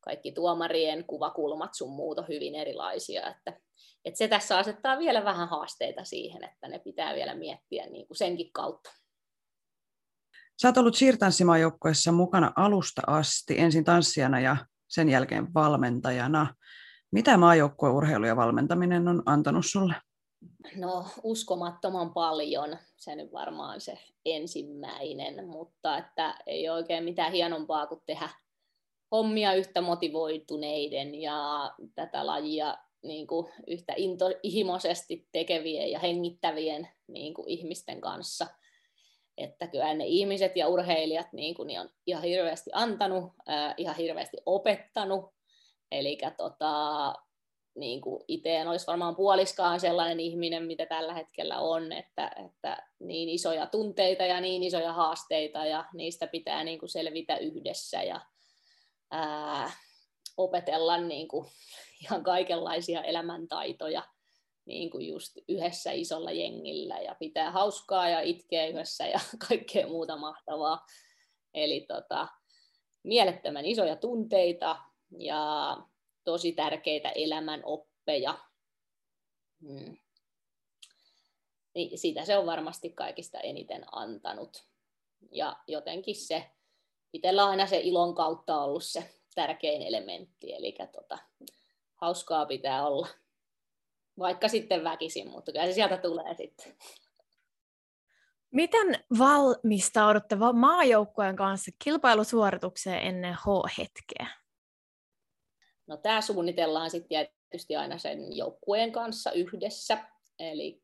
[0.00, 3.60] kaikki tuomarien kuvakulmat sun muut on hyvin erilaisia, että,
[4.04, 8.16] että se tässä asettaa vielä vähän haasteita siihen, että ne pitää vielä miettiä niin kuin
[8.16, 8.90] senkin kautta.
[10.62, 14.56] Sä oot ollut siirtanssimajoukkoissa mukana alusta asti, ensin tanssijana ja
[14.88, 16.54] sen jälkeen valmentajana.
[17.12, 19.94] Mitä maajoukkueurheilu ja valmentaminen on antanut sulle?
[20.76, 28.02] No uskomattoman paljon, se nyt varmaan se ensimmäinen, mutta että ei oikein mitään hienompaa kuin
[28.06, 28.28] tehdä
[29.12, 37.48] hommia yhtä motivoituneiden ja tätä lajia niin kuin yhtä intohimoisesti tekevien ja hengittävien niin kuin
[37.48, 38.46] ihmisten kanssa.
[39.36, 43.32] Että kyllä ne ihmiset ja urheilijat niin kuin, niin on ihan hirveästi antanut,
[43.76, 45.24] ihan hirveästi opettanut.
[45.90, 47.14] Eli tota,
[47.78, 52.88] niin kuin itse en olisi varmaan puoliskaan sellainen ihminen, mitä tällä hetkellä on, että, että
[52.98, 58.20] niin isoja tunteita ja niin isoja haasteita ja niistä pitää niin kuin selvitä yhdessä ja
[59.10, 59.72] ää,
[60.36, 61.46] opetella niin kuin
[62.04, 64.02] ihan kaikenlaisia elämäntaitoja
[64.66, 70.16] niin kuin just yhdessä isolla jengillä ja pitää hauskaa ja itkeä yhdessä ja kaikkea muuta
[70.16, 70.86] mahtavaa.
[71.54, 72.28] Eli tota,
[73.02, 74.76] mielettömän isoja tunteita
[75.18, 75.76] ja
[76.28, 78.38] tosi tärkeitä elämän oppeja.
[79.60, 79.96] Hmm.
[81.74, 84.64] Niin sitä se on varmasti kaikista eniten antanut.
[85.32, 86.50] Ja jotenkin se,
[87.12, 91.18] itsellä on aina se ilon kautta ollut se tärkein elementti, eli tota,
[91.94, 93.08] hauskaa pitää olla.
[94.18, 96.76] Vaikka sitten väkisin, mutta kyllä se sieltä tulee sitten.
[98.50, 104.47] Miten valmistaudutte maajoukkueen kanssa kilpailusuoritukseen ennen H-hetkeä?
[105.88, 110.04] No tämä suunnitellaan sitten tietysti aina sen joukkueen kanssa yhdessä,
[110.38, 110.82] eli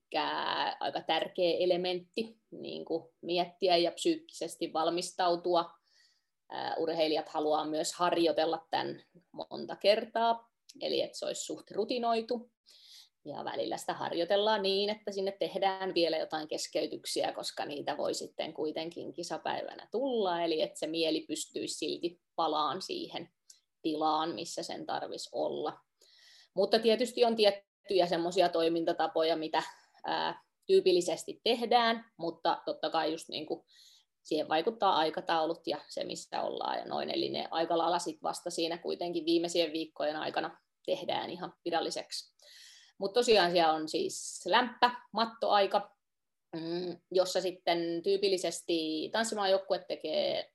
[0.81, 5.71] aika tärkeä elementti niin kuin miettiä ja psyykkisesti valmistautua.
[6.79, 12.51] urheilijat haluaa myös harjoitella tämän monta kertaa, eli että se olisi suht rutinoitu.
[13.27, 18.55] Ja välillä sitä harjoitellaan niin, että sinne tehdään vielä jotain keskeytyksiä, koska niitä voi sitten
[18.55, 23.29] kuitenkin kisapäivänä tulla, eli että se mieli pystyisi silti palaan siihen
[23.85, 25.79] tilaan, missä sen tarvisi olla.
[26.55, 29.63] Mutta tietysti on tiettyjä semmoisia toimintatapoja, mitä
[30.07, 33.65] ää, tyypillisesti tehdään, mutta totta kai just niin kuin
[34.23, 37.11] siihen vaikuttaa aikataulut ja se, missä ollaan ja noin.
[37.11, 42.35] Eli ne aika lailla sit vasta siinä kuitenkin viimeisien viikkojen aikana tehdään ihan viralliseksi.
[42.99, 45.97] Mutta tosiaan siellä on siis lämpä, mattoaika,
[46.57, 50.51] mm, jossa sitten tyypillisesti tanssimaajoukkue tekee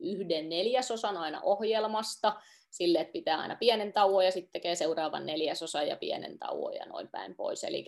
[0.00, 2.40] yhden neljäsosan aina ohjelmasta,
[2.76, 6.86] sille, että pitää aina pienen tauon ja sitten tekee seuraavan neljäsosan ja pienen tauon ja
[6.86, 7.64] noin päin pois.
[7.64, 7.84] Eli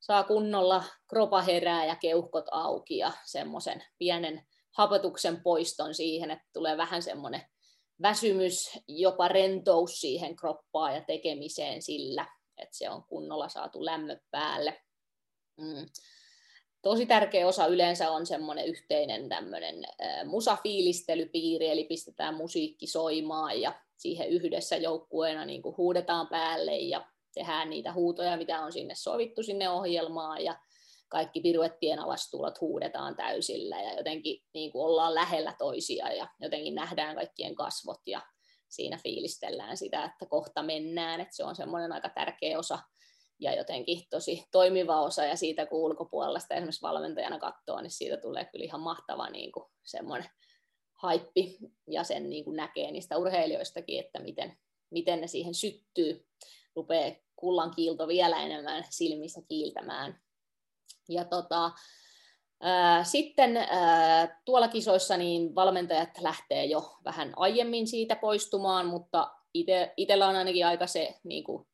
[0.00, 6.76] saa kunnolla kropa herää ja keuhkot auki ja semmoisen pienen hapotuksen poiston siihen, että tulee
[6.76, 7.42] vähän semmoinen
[8.02, 12.26] väsymys, jopa rentous siihen kroppaan ja tekemiseen sillä,
[12.58, 14.82] että se on kunnolla saatu lämmö päälle.
[15.56, 15.86] Mm.
[16.88, 19.84] Tosi tärkeä osa yleensä on semmoinen yhteinen tämmöinen
[20.24, 27.70] musafiilistelypiiri, eli pistetään musiikki soimaan ja siihen yhdessä joukkueena niin kuin huudetaan päälle ja tehdään
[27.70, 30.58] niitä huutoja, mitä on sinne sovittu sinne ohjelmaan ja
[31.08, 37.16] kaikki piruettien alastulot huudetaan täysillä ja jotenkin niin kuin ollaan lähellä toisia ja jotenkin nähdään
[37.16, 38.22] kaikkien kasvot ja
[38.68, 42.78] siinä fiilistellään sitä, että kohta mennään, että se on semmoinen aika tärkeä osa
[43.40, 48.16] ja jotenkin tosi toimiva osa ja siitä kun ulkopuolella sitä esimerkiksi valmentajana katsoo, niin siitä
[48.16, 50.30] tulee kyllä ihan mahtava niin kuin semmoinen
[51.02, 51.58] haippi
[51.90, 54.58] ja sen niin kuin näkee niistä urheilijoistakin, että miten,
[54.90, 56.26] miten ne siihen syttyy,
[56.76, 60.20] rupeaa kullan kiilto vielä enemmän silmissä kiiltämään.
[61.08, 61.70] Ja tota,
[63.02, 63.50] sitten
[64.44, 69.30] tuolla kisoissa niin valmentajat lähtee jo vähän aiemmin siitä poistumaan, mutta
[69.96, 71.68] itsellä on ainakin aika se, niin kuin,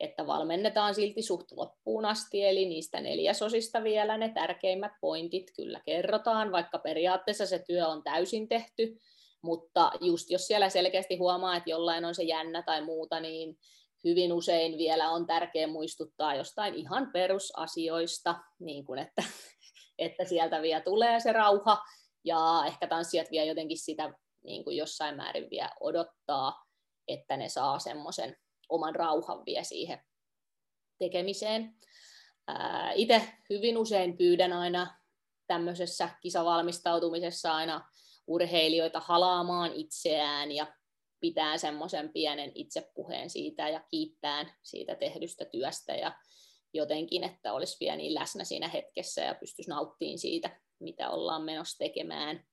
[0.00, 6.52] että valmennetaan silti suht loppuun asti, eli niistä neljäsosista vielä ne tärkeimmät pointit kyllä kerrotaan,
[6.52, 8.96] vaikka periaatteessa se työ on täysin tehty,
[9.42, 13.58] mutta just jos siellä selkeästi huomaa, että jollain on se jännä tai muuta, niin
[14.04, 19.22] hyvin usein vielä on tärkeää muistuttaa jostain ihan perusasioista, niin kuin että,
[19.98, 21.78] että sieltä vielä tulee se rauha,
[22.24, 24.12] ja ehkä tanssijat vielä jotenkin sitä
[24.44, 26.64] niin kuin jossain määrin vielä odottaa,
[27.08, 28.36] että ne saa semmoisen
[28.68, 30.00] oman rauhan vielä siihen
[30.98, 31.74] tekemiseen.
[32.94, 34.96] Itse hyvin usein pyydän aina
[35.46, 37.90] tämmöisessä kisavalmistautumisessa aina
[38.26, 40.66] urheilijoita halaamaan itseään ja
[41.20, 46.18] pitää semmoisen pienen itsepuheen siitä ja kiittää siitä tehdystä työstä ja
[46.72, 51.78] jotenkin, että olisi vielä niin läsnä siinä hetkessä ja pystyisi nauttimaan siitä, mitä ollaan menossa
[51.78, 52.46] tekemään.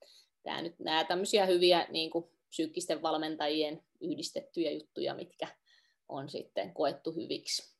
[0.44, 5.48] Tämä nyt nämä tämmöisiä hyviä niin kuin psyykkisten valmentajien yhdistettyjä juttuja, mitkä
[6.10, 7.74] on sitten koettu hyviksi.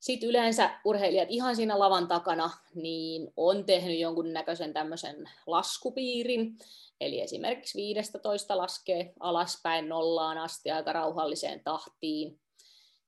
[0.00, 6.58] Sitten yleensä urheilijat ihan siinä lavan takana niin on tehnyt jonkun näköisen tämmöisen laskupiirin,
[7.00, 12.40] Eli esimerkiksi 15 laskee alaspäin nollaan asti aika rauhalliseen tahtiin.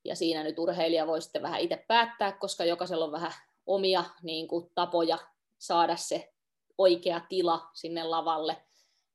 [0.05, 3.33] Ja siinä nyt urheilija voi sitten vähän itse päättää, koska jokaisella on vähän
[3.67, 5.19] omia niin kuin, tapoja
[5.59, 6.33] saada se
[6.79, 8.57] oikea tila sinne lavalle,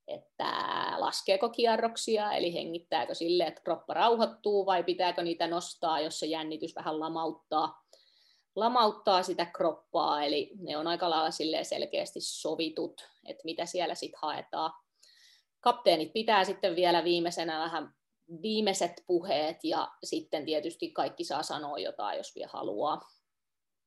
[0.07, 0.53] että
[0.97, 6.75] laskeeko kierroksia, eli hengittääkö sille, että kroppa rauhoittuu, vai pitääkö niitä nostaa, jos se jännitys
[6.75, 7.83] vähän lamauttaa,
[8.55, 14.73] lamauttaa sitä kroppaa, eli ne on aika lailla selkeästi sovitut, että mitä siellä sitten haetaan.
[15.59, 17.93] Kapteenit pitää sitten vielä viimeisenä vähän
[18.41, 23.01] viimeiset puheet ja sitten tietysti kaikki saa sanoa jotain, jos vielä haluaa.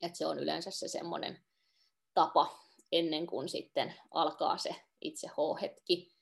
[0.03, 1.41] Et se on yleensä se semmoinen
[2.15, 2.59] tapa
[2.93, 4.75] ennen kuin sitten alkaa se
[5.07, 6.13] itse H-hetki.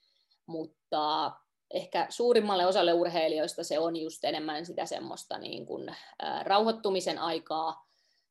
[0.46, 1.32] Mutta
[1.70, 5.96] ehkä suurimmalle osalle urheilijoista se on just enemmän sitä semmoista niin kuin,
[6.42, 7.86] rauhoittumisen aikaa,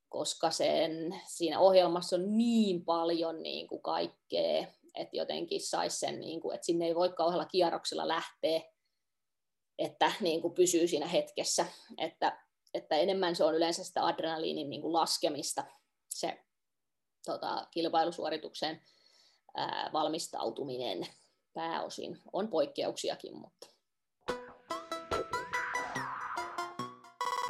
[0.10, 6.42] koska sen, siinä ohjelmassa on niin paljon niin kuin kaikkea, että jotenkin saisi sen, niin
[6.42, 8.62] kuin, että sinne ei voi kauhealla kierroksilla lähteä,
[9.80, 11.66] että niin kuin pysyy siinä hetkessä,
[11.98, 15.64] että, että enemmän se on yleensä sitä adrenaliinin niin kuin laskemista,
[16.10, 16.44] se
[17.26, 18.82] tota, kilpailusuoritukseen
[19.56, 21.08] ää, valmistautuminen
[21.54, 22.20] pääosin.
[22.34, 23.68] On poikkeuksiakin, mutta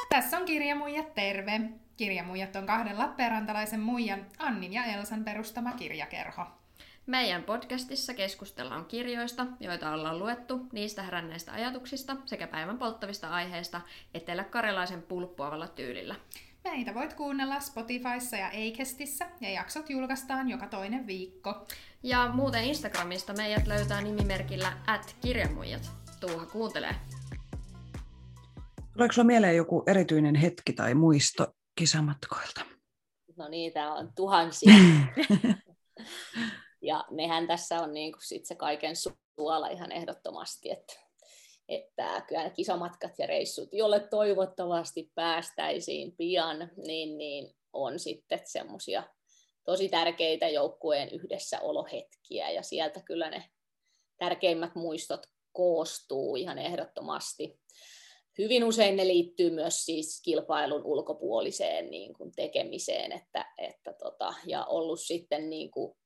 [0.09, 1.61] Tässä on kirjamuija terve!
[1.97, 6.45] Kirjamuijat on kahden Lappeenrantalaisen muijan Annin ja Elsan perustama kirjakerho.
[7.05, 13.81] Meidän podcastissa keskustellaan kirjoista, joita ollaan luettu, niistä heränneistä ajatuksista sekä päivän polttavista aiheista
[14.13, 16.15] etelä-karjalaisen pulppuavalla tyylillä.
[16.63, 21.67] Meitä voit kuunnella Spotifyssa ja Acastissa ja jaksot julkaistaan joka toinen viikko.
[22.03, 25.91] Ja muuten Instagramista meidät löytää nimimerkillä at kirjamuijat.
[26.19, 26.95] Tuuha kuuntelee!
[28.93, 32.61] Tuleeko sinulla mieleen joku erityinen hetki tai muisto kisamatkoilta?
[33.37, 34.73] No niitä on tuhansia.
[36.89, 40.93] ja nehän tässä on niin kuin sit se kaiken suola ihan ehdottomasti, että,
[41.69, 49.03] että kyllä kisamatkat ja reissut, jolle toivottavasti päästäisiin pian, niin, niin on sitten semmoisia
[49.63, 53.49] tosi tärkeitä joukkueen yhdessäolohetkiä ja sieltä kyllä ne
[54.17, 57.59] tärkeimmät muistot koostuu ihan ehdottomasti.
[58.37, 64.65] Hyvin usein ne liittyy myös siis kilpailun ulkopuoliseen niin kuin tekemiseen, että, että tota, ja
[64.65, 65.97] ollut sitten niin kuin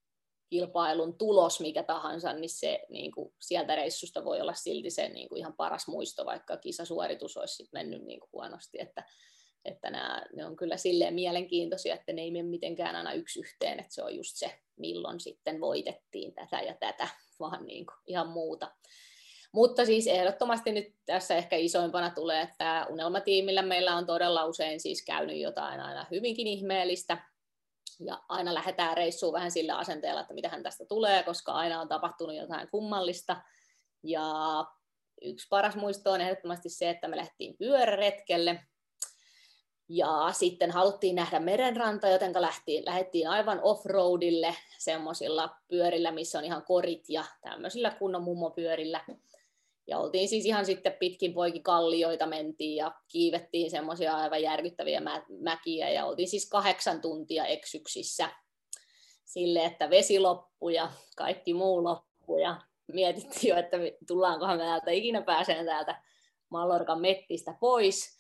[0.49, 5.29] kilpailun tulos mikä tahansa, niin se niin kuin sieltä reissusta voi olla silti se niin
[5.29, 9.03] kuin ihan paras muisto, vaikka kisasuoritus olisi sit mennyt niin kuin huonosti, että,
[9.65, 13.79] että nämä, ne on kyllä silleen mielenkiintoisia, että ne ei mene mitenkään aina yksi yhteen,
[13.79, 17.07] että se on just se, milloin sitten voitettiin tätä ja tätä,
[17.39, 18.71] vaan niin kuin ihan muuta.
[19.51, 25.05] Mutta siis ehdottomasti nyt tässä ehkä isoimpana tulee, että unelmatiimillä meillä on todella usein siis
[25.05, 27.17] käynyt jotain aina hyvinkin ihmeellistä,
[27.99, 31.87] ja aina lähdetään reissuun vähän sillä asenteella, että mitä hän tästä tulee, koska aina on
[31.87, 33.41] tapahtunut jotain kummallista.
[34.03, 34.25] Ja
[35.21, 38.59] yksi paras muisto on ehdottomasti se, että me lähdettiin pyöräretkelle,
[39.89, 46.63] ja sitten haluttiin nähdä merenranta, joten lähtiin, lähdettiin aivan off-roadille semmoisilla pyörillä, missä on ihan
[46.63, 49.05] korit ja tämmöisillä kunnon mummopyörillä.
[49.87, 55.25] Ja oltiin siis ihan sitten pitkin poikin kallioita mentiin ja kiivettiin semmoisia aivan järkyttäviä mä-
[55.39, 58.29] mäkiä ja oltiin siis kahdeksan tuntia eksyksissä
[59.25, 62.61] sille, että vesi loppui ja kaikki muu loppui ja
[62.93, 66.01] mietittiin jo, että tullaankohan me täältä ikinä pääseen täältä
[66.49, 68.17] Mallorcan mettistä pois.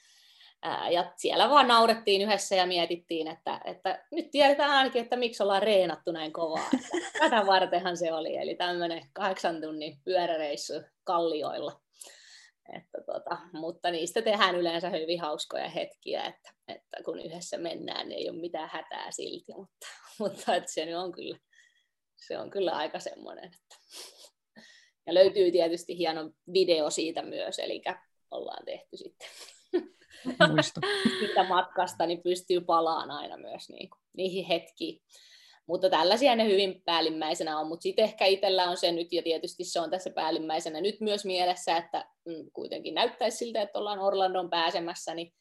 [0.91, 5.63] Ja siellä vaan naurettiin yhdessä ja mietittiin, että, että nyt tiedetään ainakin, että miksi ollaan
[5.63, 6.69] reenattu näin kovaa.
[7.19, 10.73] Tätä vartenhan se oli, eli tämmöinen kahdeksan tunnin pyöräreissu
[11.07, 11.81] kallioilla.
[12.77, 18.17] Että tota, mutta niistä tehdään yleensä hyvin hauskoja hetkiä, että, että kun yhdessä mennään, niin
[18.19, 19.87] ei ole mitään hätää silti, mutta,
[20.19, 21.37] mutta että se on kyllä,
[22.27, 23.43] se on kyllä aika semmoinen.
[23.43, 23.75] Että...
[25.05, 27.81] Ja löytyy tietysti hieno video siitä myös, eli
[28.31, 29.27] ollaan tehty sitten
[30.49, 30.81] muisto.
[31.27, 35.01] sitä matkasta, niin pystyy palaan aina myös niin kuin, niihin hetkiin.
[35.67, 39.63] Mutta tällaisia ne hyvin päällimmäisenä on, mutta sitten ehkä itsellä on se nyt, ja tietysti
[39.63, 44.49] se on tässä päällimmäisenä nyt myös mielessä, että mm, kuitenkin näyttäisi siltä, että ollaan Orlandon
[44.49, 45.33] pääsemässä, niin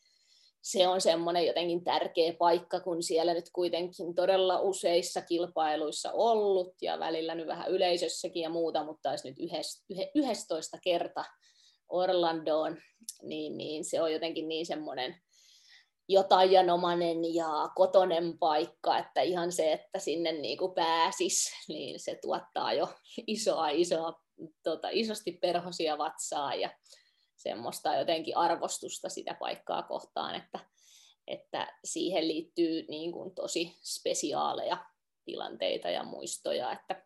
[0.63, 6.99] se on semmoinen jotenkin tärkeä paikka, kun siellä nyt kuitenkin todella useissa kilpailuissa ollut, ja
[6.99, 9.39] välillä nyt vähän yleisössäkin ja muuta, mutta olisi nyt
[10.15, 11.25] 11 kerta
[11.89, 12.77] Orlandoon,
[13.23, 15.17] niin, niin se on jotenkin niin semmoinen
[16.09, 22.73] jotajanomainen ja kotonen paikka, että ihan se, että sinne niin kuin pääsis, niin se tuottaa
[22.73, 22.89] jo
[23.27, 24.23] isoa, isoa,
[24.63, 26.71] tota, isosti perhosia vatsaa ja
[27.37, 30.59] semmoista jotenkin arvostusta sitä paikkaa kohtaan, että,
[31.27, 34.87] että siihen liittyy niin kuin tosi spesiaaleja
[35.25, 37.03] tilanteita ja muistoja, että,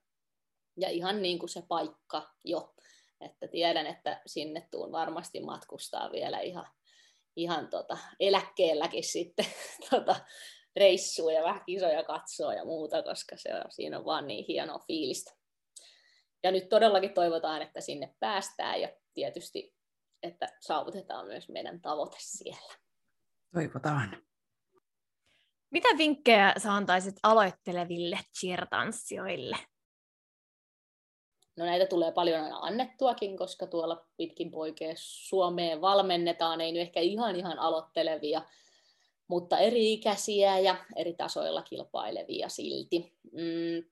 [0.77, 2.75] ja ihan niin kuin se paikka jo.
[3.21, 6.67] Että tiedän, että sinne tuun varmasti matkustaa vielä ihan,
[7.37, 9.47] ihan tota, eläkkeelläkin sitten
[9.90, 10.16] tota,
[10.77, 14.79] reissuja ja vähän kisoja katsoa ja muuta, koska se on, siinä on vaan niin hienoa
[14.87, 15.33] fiilistä.
[16.43, 19.75] Ja nyt todellakin toivotaan, että sinne päästään ja tietysti,
[20.23, 22.75] että saavutetaan myös meidän tavoite siellä.
[23.55, 24.23] Toivotaan.
[25.71, 29.57] Mitä vinkkejä sä antaisit aloitteleville cheer-tanssijoille?
[31.61, 37.01] No näitä tulee paljon aina annettuakin, koska tuolla pitkin poikea Suomeen valmennetaan, ei nyt ehkä
[37.01, 38.42] ihan ihan aloittelevia,
[39.29, 43.18] mutta eri ikäisiä ja eri tasoilla kilpailevia silti.
[43.33, 43.90] Mm.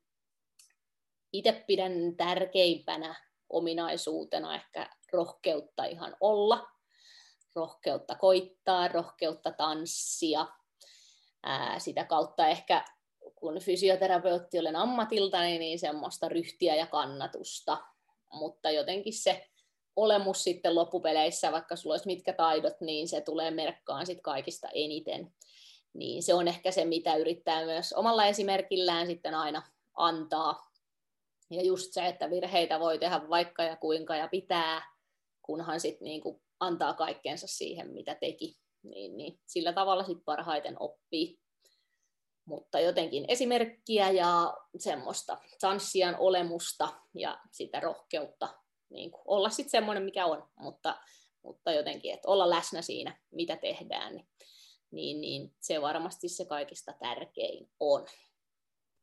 [1.32, 3.14] Itse pidän tärkeimpänä
[3.48, 6.68] ominaisuutena ehkä rohkeutta ihan olla,
[7.54, 10.46] rohkeutta koittaa, rohkeutta tanssia.
[11.42, 12.84] Ää, sitä kautta ehkä
[13.34, 17.84] kun fysioterapeutti olen ammatiltani, niin semmoista ryhtiä ja kannatusta.
[18.32, 19.48] Mutta jotenkin se
[19.96, 25.32] olemus sitten loppupeleissä, vaikka sulla olisi mitkä taidot, niin se tulee merkkaan sitten kaikista eniten.
[25.94, 29.62] Niin se on ehkä se, mitä yrittää myös omalla esimerkillään sitten aina
[29.94, 30.70] antaa.
[31.50, 34.82] Ja just se, että virheitä voi tehdä vaikka ja kuinka ja pitää,
[35.42, 38.58] kunhan sitten niinku antaa kaikkeensa siihen, mitä teki.
[38.82, 41.38] Niin, niin sillä tavalla sitten parhaiten oppii
[42.48, 48.54] mutta jotenkin esimerkkiä ja semmoista tanssian olemusta ja sitä rohkeutta
[48.90, 51.00] niin kuin olla sitten semmoinen, mikä on, mutta,
[51.42, 54.26] mutta jotenkin, että olla läsnä siinä, mitä tehdään, niin,
[54.90, 58.06] niin, niin se varmasti se kaikista tärkein on.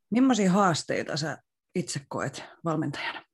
[0.09, 1.37] Millaisia haasteita sä
[1.75, 3.25] itse koet valmentajana?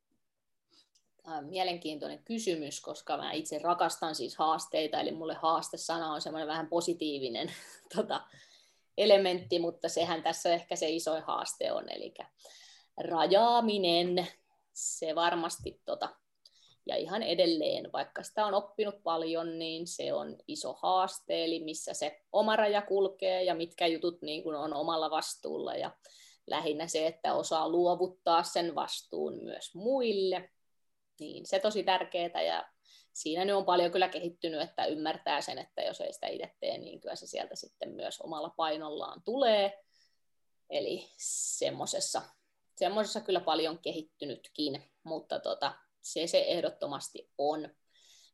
[1.23, 6.47] Tämä on mielenkiintoinen kysymys, koska mä itse rakastan siis haasteita, eli mulle haaste-sana on semmoinen
[6.47, 7.51] vähän positiivinen
[7.95, 8.27] tota,
[8.97, 12.13] elementti, mutta sehän tässä ehkä se iso haaste on, eli
[12.97, 14.27] rajaaminen,
[14.73, 16.09] se varmasti tota,
[16.85, 21.93] ja ihan edelleen, vaikka sitä on oppinut paljon, niin se on iso haaste, eli missä
[21.93, 25.75] se oma raja kulkee ja mitkä jutut niin kuin on omalla vastuulla.
[25.75, 25.91] Ja
[26.47, 30.49] lähinnä se, että osaa luovuttaa sen vastuun myös muille,
[31.19, 32.69] niin se tosi tärkeää ja
[33.13, 36.77] siinä nyt on paljon kyllä kehittynyt, että ymmärtää sen, että jos ei sitä itse tee,
[36.77, 39.83] niin kyllä se sieltä sitten myös omalla painollaan tulee.
[40.69, 42.21] Eli semmoisessa,
[42.75, 47.69] semmoisessa kyllä paljon kehittynytkin, mutta tota, se se ehdottomasti on.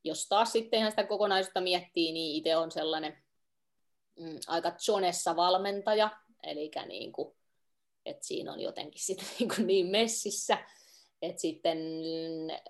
[0.04, 3.24] Jos taas sitten ihan sitä kokonaisuutta miettii, niin itse on sellainen
[4.20, 6.10] mm, aika zonessa valmentaja,
[6.44, 7.38] eli niin kuin,
[8.06, 10.58] että siinä on jotenkin sitten niin, niin messissä,
[11.22, 11.78] että sitten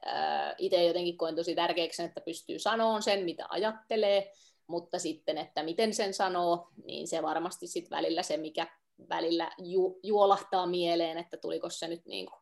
[0.08, 4.34] äh, itse jotenkin koen tosi tärkeäksi, että pystyy sanomaan sen, mitä ajattelee,
[4.68, 8.68] mutta sitten, että miten sen sanoo, niin se varmasti sitten välillä se, mikä
[9.10, 12.42] välillä ju- juolahtaa mieleen, että tuliko se nyt niin kuin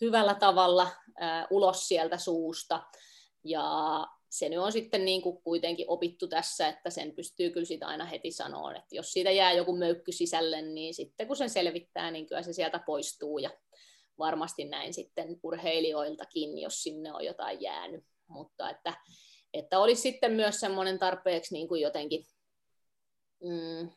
[0.00, 2.82] hyvällä tavalla ää, ulos sieltä suusta.
[3.44, 7.86] Ja se nyt on sitten niin kuin kuitenkin opittu tässä, että sen pystyy kyllä sitä
[7.86, 12.10] aina heti sanoa, että jos siitä jää joku möykky sisälle, niin sitten kun sen selvittää,
[12.10, 13.50] niin kyllä se sieltä poistuu ja
[14.18, 18.04] varmasti näin sitten urheilijoiltakin, jos sinne on jotain jäänyt.
[18.28, 18.94] Mutta että,
[19.54, 22.26] että olisi sitten myös semmoinen tarpeeksi niin kuin jotenkin
[23.44, 23.90] mm,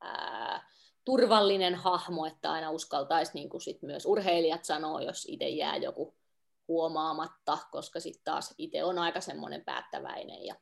[0.00, 0.68] ää,
[1.04, 6.14] turvallinen hahmo, että aina uskaltaisi niin kuin sit myös urheilijat sanoa, jos itse jää joku
[6.68, 10.54] huomaamatta, koska sitten taas itse on aika semmoinen päättäväinen ja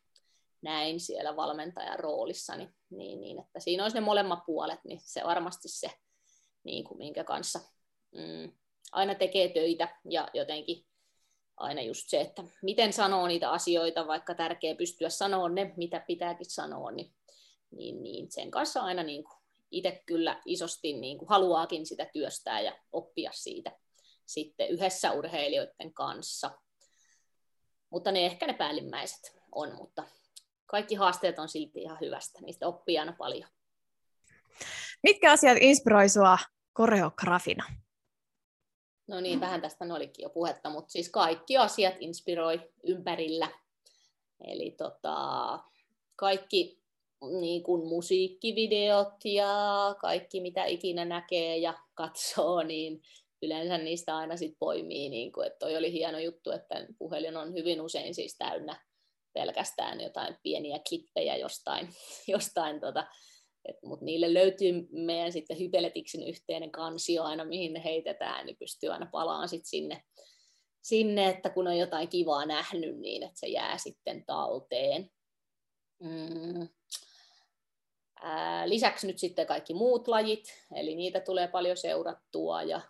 [0.63, 5.23] näin siellä valmentajan roolissa, niin, niin, niin että siinä olisi ne molemmat puolet, niin se
[5.25, 5.91] varmasti se,
[6.65, 7.61] niin kuin minkä kanssa
[8.13, 8.53] mm,
[8.93, 10.87] aina tekee töitä ja jotenkin
[11.57, 16.51] aina just se, että miten sanoo niitä asioita, vaikka tärkeä pystyä sanoa ne, mitä pitääkin
[16.51, 17.13] sanoa, niin,
[17.71, 19.41] niin, niin sen kanssa aina niin kuin
[19.71, 23.73] itse kyllä isosti niin kuin haluaakin sitä työstää ja oppia siitä
[24.27, 26.51] sitten yhdessä urheilijoiden kanssa.
[27.91, 30.05] Mutta ne ehkä ne päällimmäiset on, mutta
[30.67, 33.51] kaikki haasteet on silti ihan hyvästä, niistä oppii aina paljon.
[35.03, 36.39] Mitkä asiat inspiroi sinua
[36.73, 37.65] koreografina?
[39.11, 43.49] No niin, vähän tästä olikin jo puhetta, mutta siis kaikki asiat inspiroi ympärillä.
[44.45, 45.59] Eli tota,
[46.17, 46.79] kaikki
[47.41, 49.55] niin kuin musiikkivideot ja
[50.01, 53.03] kaikki, mitä ikinä näkee ja katsoo, niin
[53.43, 57.55] yleensä niistä aina sit poimii, niin kuin, että toi oli hieno juttu, että puhelin on
[57.55, 58.81] hyvin usein siis täynnä
[59.33, 61.89] pelkästään jotain pieniä klippejä jostain,
[62.35, 63.07] jostain tota,
[63.83, 69.09] mutta niille löytyy meidän sitten Hypeletiksin yhteinen kansio aina, mihin ne heitetään, niin pystyy aina
[69.13, 70.05] palaan sit sinne,
[70.83, 75.11] sinne, että kun on jotain kivaa nähnyt, niin että se jää sitten talteen.
[76.01, 76.69] Mm.
[78.65, 80.45] Lisäksi nyt sitten kaikki muut lajit,
[80.75, 82.81] eli niitä tulee paljon seurattua ja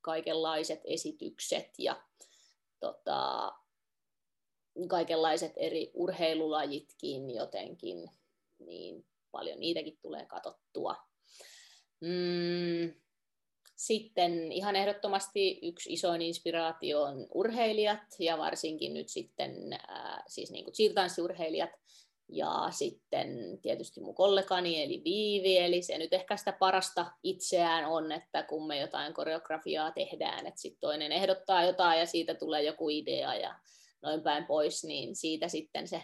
[0.00, 2.02] kaikenlaiset esitykset ja
[2.80, 3.52] tota,
[4.88, 8.10] kaikenlaiset eri urheilulajitkin jotenkin,
[8.58, 10.96] niin paljon niitäkin tulee katsottua.
[12.00, 12.94] Mm,
[13.76, 19.54] sitten ihan ehdottomasti yksi isoin inspiraatio on urheilijat ja varsinkin nyt sitten
[20.26, 20.74] siis niin kuin
[22.28, 28.12] ja sitten tietysti mun kollegani eli Viivi, eli se nyt ehkä sitä parasta itseään on,
[28.12, 32.88] että kun me jotain koreografiaa tehdään, että sitten toinen ehdottaa jotain ja siitä tulee joku
[32.88, 33.54] idea ja
[34.02, 36.02] noin päin pois, niin siitä sitten se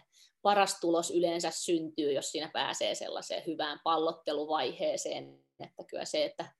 [0.48, 6.52] paras tulos yleensä syntyy, jos siinä pääsee sellaiseen hyvään pallotteluvaiheeseen, että kyllä se, että,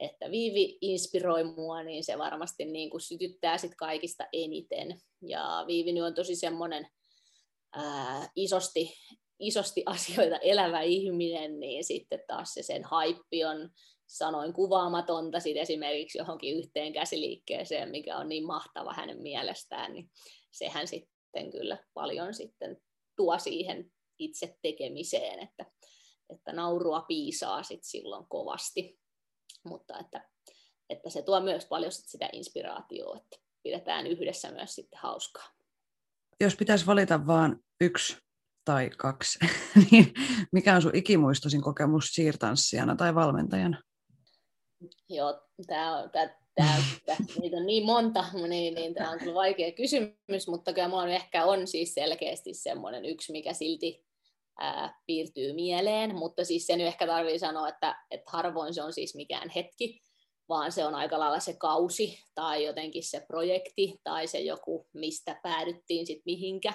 [0.00, 5.00] että Viivi inspiroi mua, niin se varmasti niin kuin sytyttää sit kaikista eniten.
[5.22, 6.86] Ja Viivi on tosi semmoinen
[8.36, 8.94] isosti,
[9.38, 13.70] isosti asioita elävä ihminen, niin sitten taas se sen haippi on
[14.06, 20.10] sanoin kuvaamatonta sit esimerkiksi johonkin yhteen käsiliikkeeseen, mikä on niin mahtava hänen mielestään, niin
[20.50, 22.76] sehän sitten kyllä paljon sitten
[23.18, 25.66] tuo siihen itse tekemiseen, että,
[26.30, 29.00] että naurua piisaa sit silloin kovasti,
[29.64, 30.30] mutta että,
[30.90, 35.58] että se tuo myös paljon sit sitä inspiraatioa, että pidetään yhdessä myös sitten hauskaa
[36.40, 38.16] jos pitäisi valita vain yksi
[38.64, 39.38] tai kaksi,
[39.90, 40.14] niin
[40.52, 43.82] mikä on sun ikimuistoisin kokemus siirtanssijana tai valmentajana?
[45.08, 46.82] Joo, tämä on, tää, tää,
[47.40, 51.66] niitä on niin monta, niin, niin tämä on vaikea kysymys, mutta kyllä minulla ehkä on
[51.66, 54.04] siis selkeästi semmoinen yksi, mikä silti
[54.58, 58.92] ää, piirtyy mieleen, mutta siis se nyt ehkä tarvii sanoa, että, että harvoin se on
[58.92, 60.02] siis mikään hetki,
[60.48, 65.40] vaan se on aika lailla se kausi tai jotenkin se projekti tai se joku, mistä
[65.42, 66.72] päädyttiin sitten mihinkä.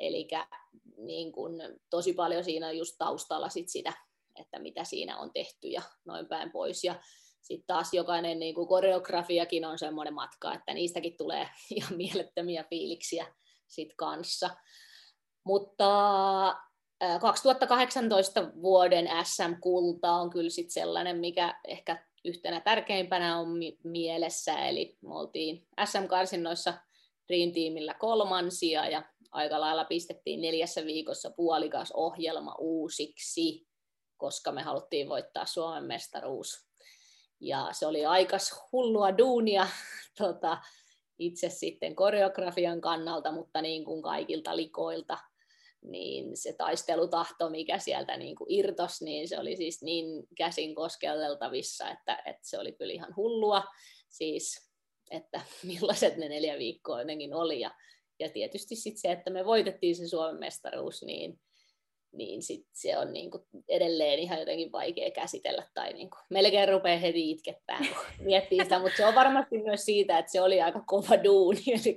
[0.00, 0.28] Eli
[0.96, 1.52] niin kun,
[1.90, 3.92] tosi paljon siinä on just taustalla sit sitä,
[4.40, 6.84] että mitä siinä on tehty ja noin päin pois.
[6.84, 6.94] Ja
[7.42, 13.26] sitten taas jokainen niin kuin koreografiakin on semmoinen matka, että niistäkin tulee ihan mielettömiä fiiliksiä
[13.66, 14.50] sit kanssa.
[15.44, 15.86] Mutta
[17.20, 23.48] 2018 vuoden SM-kulta on kyllä sit sellainen, mikä ehkä yhtenä tärkeimpänä on
[23.84, 26.74] mielessä, eli me oltiin SM-karsinnoissa
[27.28, 33.66] Dream Teamillä kolmansia ja aika lailla pistettiin neljässä viikossa puolikas ohjelma uusiksi,
[34.16, 36.67] koska me haluttiin voittaa Suomen mestaruus.
[37.40, 39.66] Ja se oli aikas hullua duunia
[40.18, 40.58] tota,
[41.18, 45.18] itse sitten koreografian kannalta, mutta niin kuin kaikilta likoilta,
[45.82, 51.90] niin se taistelutahto, mikä sieltä niin kuin irtos, niin se oli siis niin käsin koskelteltavissa,
[51.90, 53.62] että, että se oli kyllä ihan hullua.
[54.08, 54.70] Siis,
[55.10, 55.40] että
[55.72, 57.60] millaiset ne neljä viikkoa jotenkin oli.
[57.60, 57.74] Ja,
[58.18, 61.40] ja tietysti sitten se, että me voitettiin se Suomen mestaruus, niin,
[62.12, 67.30] niin sit se on niinku edelleen ihan jotenkin vaikea käsitellä tai niinku, melkein rupeaa heti
[67.30, 71.24] itkettää, kun miettii sitä, mutta se on varmasti myös siitä, että se oli aika kova
[71.24, 71.96] duuni, eli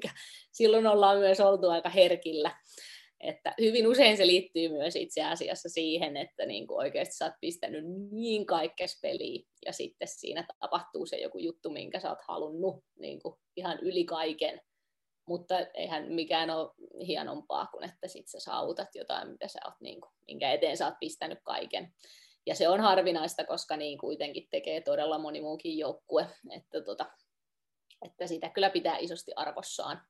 [0.52, 2.52] silloin ollaan myös oltu aika herkillä,
[3.20, 7.34] että hyvin usein se liittyy myös itse asiassa siihen, että niin kuin oikeasti sä oot
[7.42, 12.84] pistänyt niin kaikkes peliin ja sitten siinä tapahtuu se joku juttu, minkä sä oot halunnut
[13.00, 14.62] niin kuin ihan yli kaiken,
[15.32, 16.72] mutta eihän mikään ole
[17.08, 20.86] hienompaa kuin, että sit sä saavutat jotain, mitä sä oot, niin kuin, minkä eteen sä
[20.86, 21.94] oot pistänyt kaiken.
[22.46, 27.06] Ja se on harvinaista, koska niin kuitenkin tekee todella moni muukin joukkue, että, tota,
[28.06, 30.02] että sitä kyllä pitää isosti arvossaan.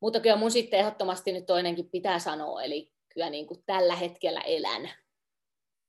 [0.00, 4.40] Mutta kyllä mun sitten ehdottomasti nyt toinenkin pitää sanoa, eli kyllä niin kuin tällä hetkellä
[4.40, 4.90] elän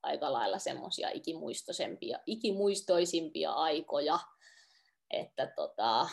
[0.04, 4.20] aika lailla semmoisia ikimuistoisempia, ikimuistoisimpia aikoja,
[5.14, 6.10] että tota,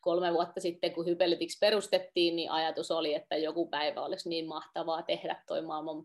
[0.00, 5.02] kolme vuotta sitten, kun Hypelytiksi perustettiin, niin ajatus oli, että joku päivä olisi niin mahtavaa
[5.02, 6.04] tehdä toi maailman,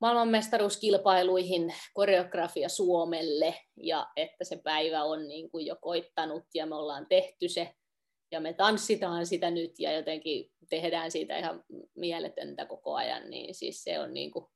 [0.00, 7.06] maailmanmestaruuskilpailuihin koreografia Suomelle, ja että se päivä on niin kuin jo koittanut, ja me ollaan
[7.08, 7.74] tehty se,
[8.30, 11.64] ja me tanssitaan sitä nyt, ja jotenkin tehdään siitä ihan
[11.94, 14.46] mieletöntä koko ajan, niin siis se on, niin kuin,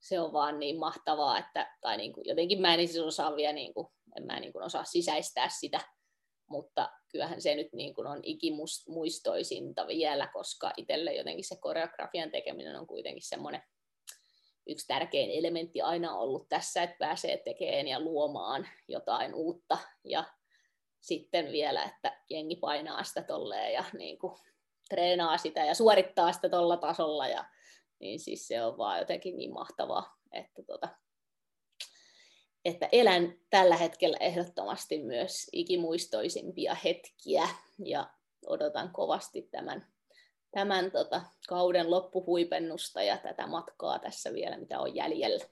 [0.00, 3.52] se on vaan niin mahtavaa, että, tai niin kuin, jotenkin mä en siis osaa vielä,
[3.52, 5.80] niin kuin, en mä niin kuin osaa sisäistää sitä,
[6.48, 12.76] mutta kyllähän se nyt niin kuin on ikimuistoisinta vielä, koska itselle jotenkin se koreografian tekeminen
[12.76, 13.62] on kuitenkin semmoinen
[14.66, 19.78] yksi tärkein elementti aina ollut tässä, että pääsee tekemään ja luomaan jotain uutta.
[20.04, 20.24] Ja
[21.00, 24.32] sitten vielä, että jengi painaa sitä tolleen ja niin kuin
[24.90, 27.44] treenaa sitä ja suorittaa sitä tuolla tasolla ja
[27.98, 30.88] niin siis se on vaan jotenkin niin mahtavaa, että tota,
[32.68, 37.48] että elän tällä hetkellä ehdottomasti myös ikimuistoisimpia hetkiä
[37.84, 38.10] ja
[38.46, 39.86] odotan kovasti tämän,
[40.50, 45.44] tämän tota, kauden loppuhuipennusta ja tätä matkaa tässä vielä, mitä on jäljellä.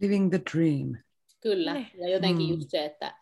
[0.00, 0.96] Living the dream.
[1.40, 1.86] Kyllä, niin.
[1.94, 2.54] ja jotenkin mm.
[2.54, 3.14] just se, että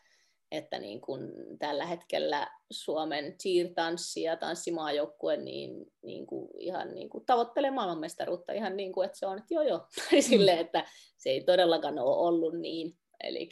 [0.51, 7.27] että niin kun tällä hetkellä Suomen cheer-tanssi ja tanssimaajoukkue niin, niin kuin ihan niin kuin
[7.27, 10.85] tavoittelee maailmanmestaruutta ihan niin kuin, että se on, että joo joo, tai silleen, että
[11.17, 13.51] se ei todellakaan ole ollut niin, eli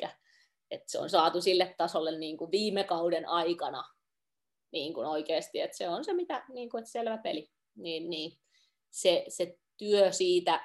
[0.70, 3.84] että se on saatu sille tasolle niin kuin viime kauden aikana
[4.72, 8.38] niin kuin oikeasti, että se on se, mitä, niin kuin, että selvä peli, niin, niin
[8.90, 10.60] se, se työ siitä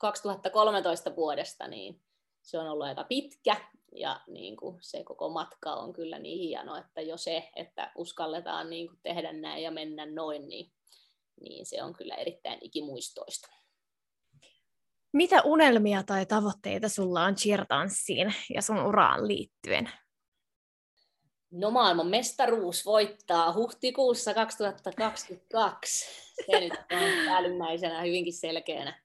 [0.00, 2.02] 2013 vuodesta, niin
[2.42, 3.56] se on ollut aika pitkä
[3.92, 8.70] ja niin kuin se koko matka on kyllä niin hieno, että jo se, että uskalletaan
[8.70, 10.72] niin kuin tehdä näin ja mennä noin, niin,
[11.40, 13.48] niin se on kyllä erittäin ikimuistoista.
[15.12, 19.90] Mitä unelmia tai tavoitteita sulla on cheer-tanssiin ja sun uraan liittyen?
[21.50, 26.06] No maailman mestaruus voittaa huhtikuussa 2022.
[26.46, 29.02] Se nyt on päällimmäisenä hyvinkin selkeänä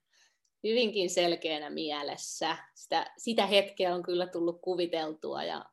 [0.64, 2.56] hyvinkin selkeänä mielessä.
[2.74, 5.64] Sitä, sitä hetkeä on kyllä tullut kuviteltua ja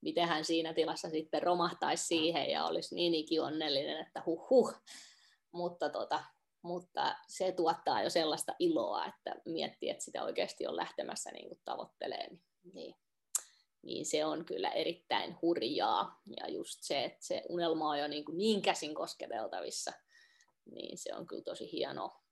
[0.00, 4.74] miten hän siinä tilassa sitten romahtaisi siihen ja olisi niin ikionnellinen, että huh huh.
[5.52, 6.24] Mutta, tota,
[6.62, 11.60] mutta se tuottaa jo sellaista iloa, että miettii, että sitä oikeasti on lähtemässä niin kuin
[11.64, 12.28] tavoittelee.
[12.72, 12.94] Niin,
[13.82, 16.20] niin se on kyllä erittäin hurjaa.
[16.40, 19.92] Ja just se, että se unelma on jo niin, kuin niin käsin kosketeltavissa,
[20.70, 22.25] niin se on kyllä tosi hienoa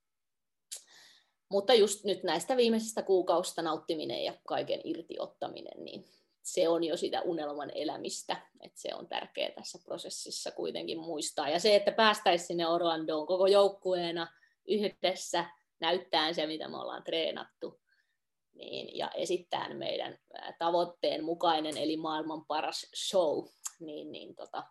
[1.54, 6.04] mutta just nyt näistä viimeisistä kuukausista nauttiminen ja kaiken irtiottaminen, niin
[6.42, 11.48] se on jo sitä unelman elämistä, että se on tärkeää tässä prosessissa kuitenkin muistaa.
[11.48, 14.28] Ja se, että päästäisiin sinne Orlandoon koko joukkueena
[14.68, 15.44] yhdessä
[15.80, 17.80] näyttää se, mitä me ollaan treenattu,
[18.54, 20.18] niin, ja esittää meidän
[20.58, 23.44] tavoitteen mukainen, eli maailman paras show,
[23.80, 24.62] niin, niin, tota,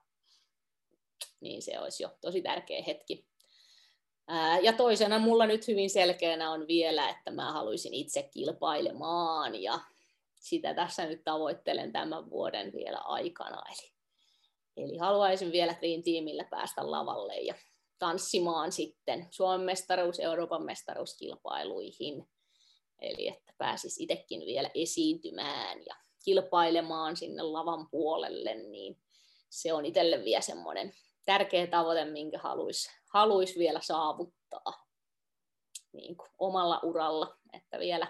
[1.40, 3.33] niin se olisi jo tosi tärkeä hetki.
[4.62, 9.80] Ja toisena mulla nyt hyvin selkeänä on vielä, että mä haluaisin itse kilpailemaan ja
[10.40, 13.64] sitä tässä nyt tavoittelen tämän vuoden vielä aikana.
[13.70, 13.94] Eli,
[14.78, 17.56] eli haluaisin vielä Green Teamillä päästä lavalle ja
[18.00, 22.28] tanssimaan sitten Suomen mestaruus, Euroopan mestaruuskilpailuihin.
[23.02, 25.96] Eli että pääsis itsekin vielä esiintymään ja
[26.26, 28.98] kilpailemaan sinne lavan puolelle, niin
[29.50, 30.94] se on itselle vielä semmoinen
[31.26, 34.86] tärkeä tavoite, minkä haluaisi haluais vielä saavuttaa
[35.94, 38.08] niin kuin omalla uralla, että vielä,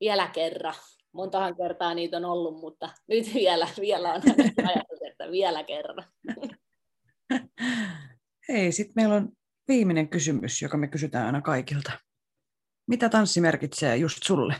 [0.00, 0.74] vielä kerran.
[1.12, 4.22] Montahan kertaa niitä on ollut, mutta nyt vielä, vielä on
[4.68, 6.04] ajatus, että vielä kerran.
[8.48, 9.32] Hei, sitten meillä on
[9.68, 11.92] viimeinen kysymys, joka me kysytään aina kaikilta.
[12.86, 14.54] Mitä tanssi merkitsee just sulle?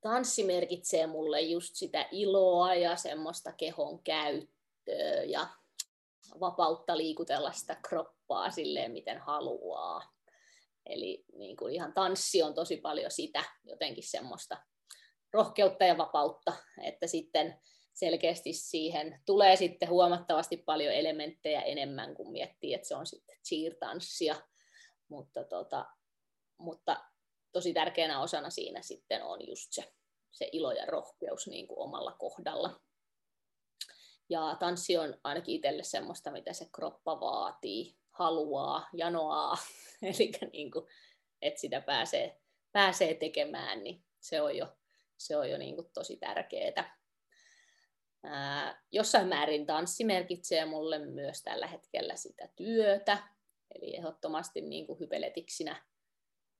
[0.00, 5.48] Tanssi merkitsee mulle just sitä iloa ja semmoista kehon käyttöä ja
[6.40, 10.12] vapautta liikutella sitä kroppaa silleen, miten haluaa.
[10.86, 14.56] Eli niin kuin ihan tanssi on tosi paljon sitä, jotenkin semmoista
[15.32, 17.60] rohkeutta ja vapautta, että sitten
[17.94, 24.36] selkeästi siihen tulee sitten huomattavasti paljon elementtejä enemmän, kuin miettii, että se on sitten cheer-tanssia,
[25.08, 25.86] mutta, tota,
[26.58, 27.04] mutta
[27.52, 29.92] tosi tärkeänä osana siinä sitten on just se,
[30.32, 32.80] se ilo ja rohkeus niin kuin omalla kohdalla.
[34.28, 39.56] Ja tanssi on ainakin itselle semmoista, mitä se kroppa vaatii, haluaa, janoaa,
[40.02, 40.86] eli niin kuin,
[41.42, 42.40] että sitä pääsee,
[42.72, 44.76] pääsee tekemään, niin se on jo,
[45.16, 46.96] se on jo niin kuin tosi tärkeää.
[48.24, 53.18] Ää, jossain määrin tanssi merkitsee mulle myös tällä hetkellä sitä työtä,
[53.74, 55.86] eli ehdottomasti niin kuin hypeletiksinä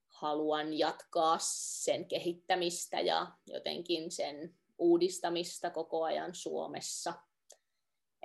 [0.08, 7.14] haluan jatkaa sen kehittämistä ja jotenkin sen uudistamista koko ajan Suomessa–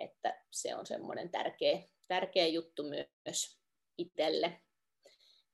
[0.02, 3.60] että se on semmoinen tärkeä, tärkeä juttu myös
[3.98, 4.62] itselle.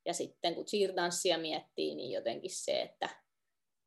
[0.06, 3.10] Ja sitten kun cheerdanssia miettii, niin jotenkin se, että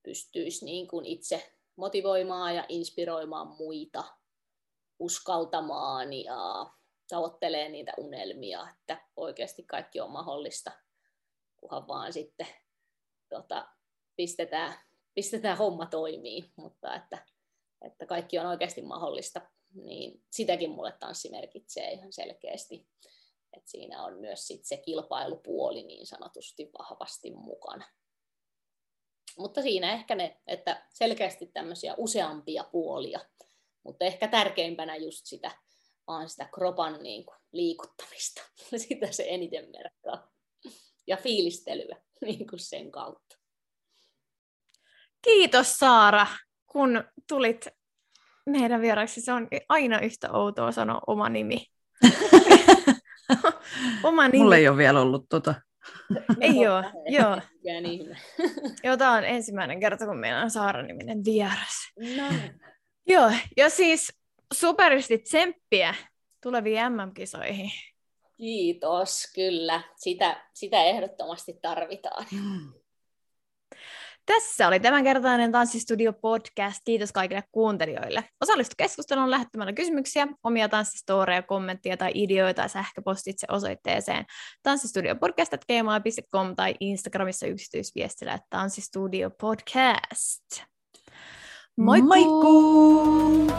[0.03, 4.05] pystyisi niin kuin itse motivoimaan ja inspiroimaan muita,
[4.99, 6.71] uskaltamaan ja
[7.09, 10.73] tavoittelee niitä unelmia, että oikeasti kaikki on mahdollista,
[11.57, 12.47] kunhan vaan sitten
[13.29, 13.69] tota,
[14.17, 14.75] pistetään,
[15.15, 17.27] pistetään homma toimii, mutta että,
[17.85, 19.41] että kaikki on oikeasti mahdollista
[19.75, 22.87] niin sitäkin mulle tanssi merkitsee ihan selkeästi.
[23.57, 27.89] Et siinä on myös sit se kilpailupuoli niin sanotusti vahvasti mukana.
[29.39, 33.21] Mutta siinä ehkä ne, että selkeästi tämmöisiä useampia puolia,
[33.83, 35.51] mutta ehkä tärkeimpänä just sitä,
[36.07, 38.43] vaan sitä kropan niin kuin, liikuttamista.
[38.89, 40.33] Sitä se eniten merkkaa.
[41.07, 43.37] Ja fiilistelyä niin kuin sen kautta.
[45.25, 46.27] Kiitos Saara,
[46.67, 47.67] kun tulit
[48.47, 49.21] meidän vieraksi.
[49.21, 51.67] Se on aina yhtä outoa sanoa oma nimi.
[54.05, 54.39] oma nimi.
[54.39, 55.55] Mulla ei ole vielä ollut tota.
[56.41, 57.41] ei ole, joo.
[58.85, 61.93] joo, tämä on ensimmäinen kerta, kun meillä on Saara-niminen vieras.
[62.17, 62.25] No.
[63.07, 64.13] joo, ja siis
[64.55, 65.95] superisti tsemppiä
[66.43, 67.71] tuleviin MM-kisoihin.
[68.37, 69.83] Kiitos, kyllä.
[69.97, 72.27] Sitä, sitä ehdottomasti tarvitaan.
[72.33, 72.73] Mm.
[74.35, 76.81] Tässä oli tämänkertainen Tanssistudio podcast.
[76.85, 78.25] Kiitos kaikille kuuntelijoille.
[78.41, 84.25] Osallistu keskusteluun lähettämällä kysymyksiä, omia tanssistoreja, kommentteja tai ideoita sähköpostitse osoitteeseen
[84.63, 90.65] tanssistudiopodcast.gmail.com tai Instagramissa yksityisviestillä tanssistudio podcast.
[91.77, 92.09] Moikku!
[92.09, 93.53] Moikku!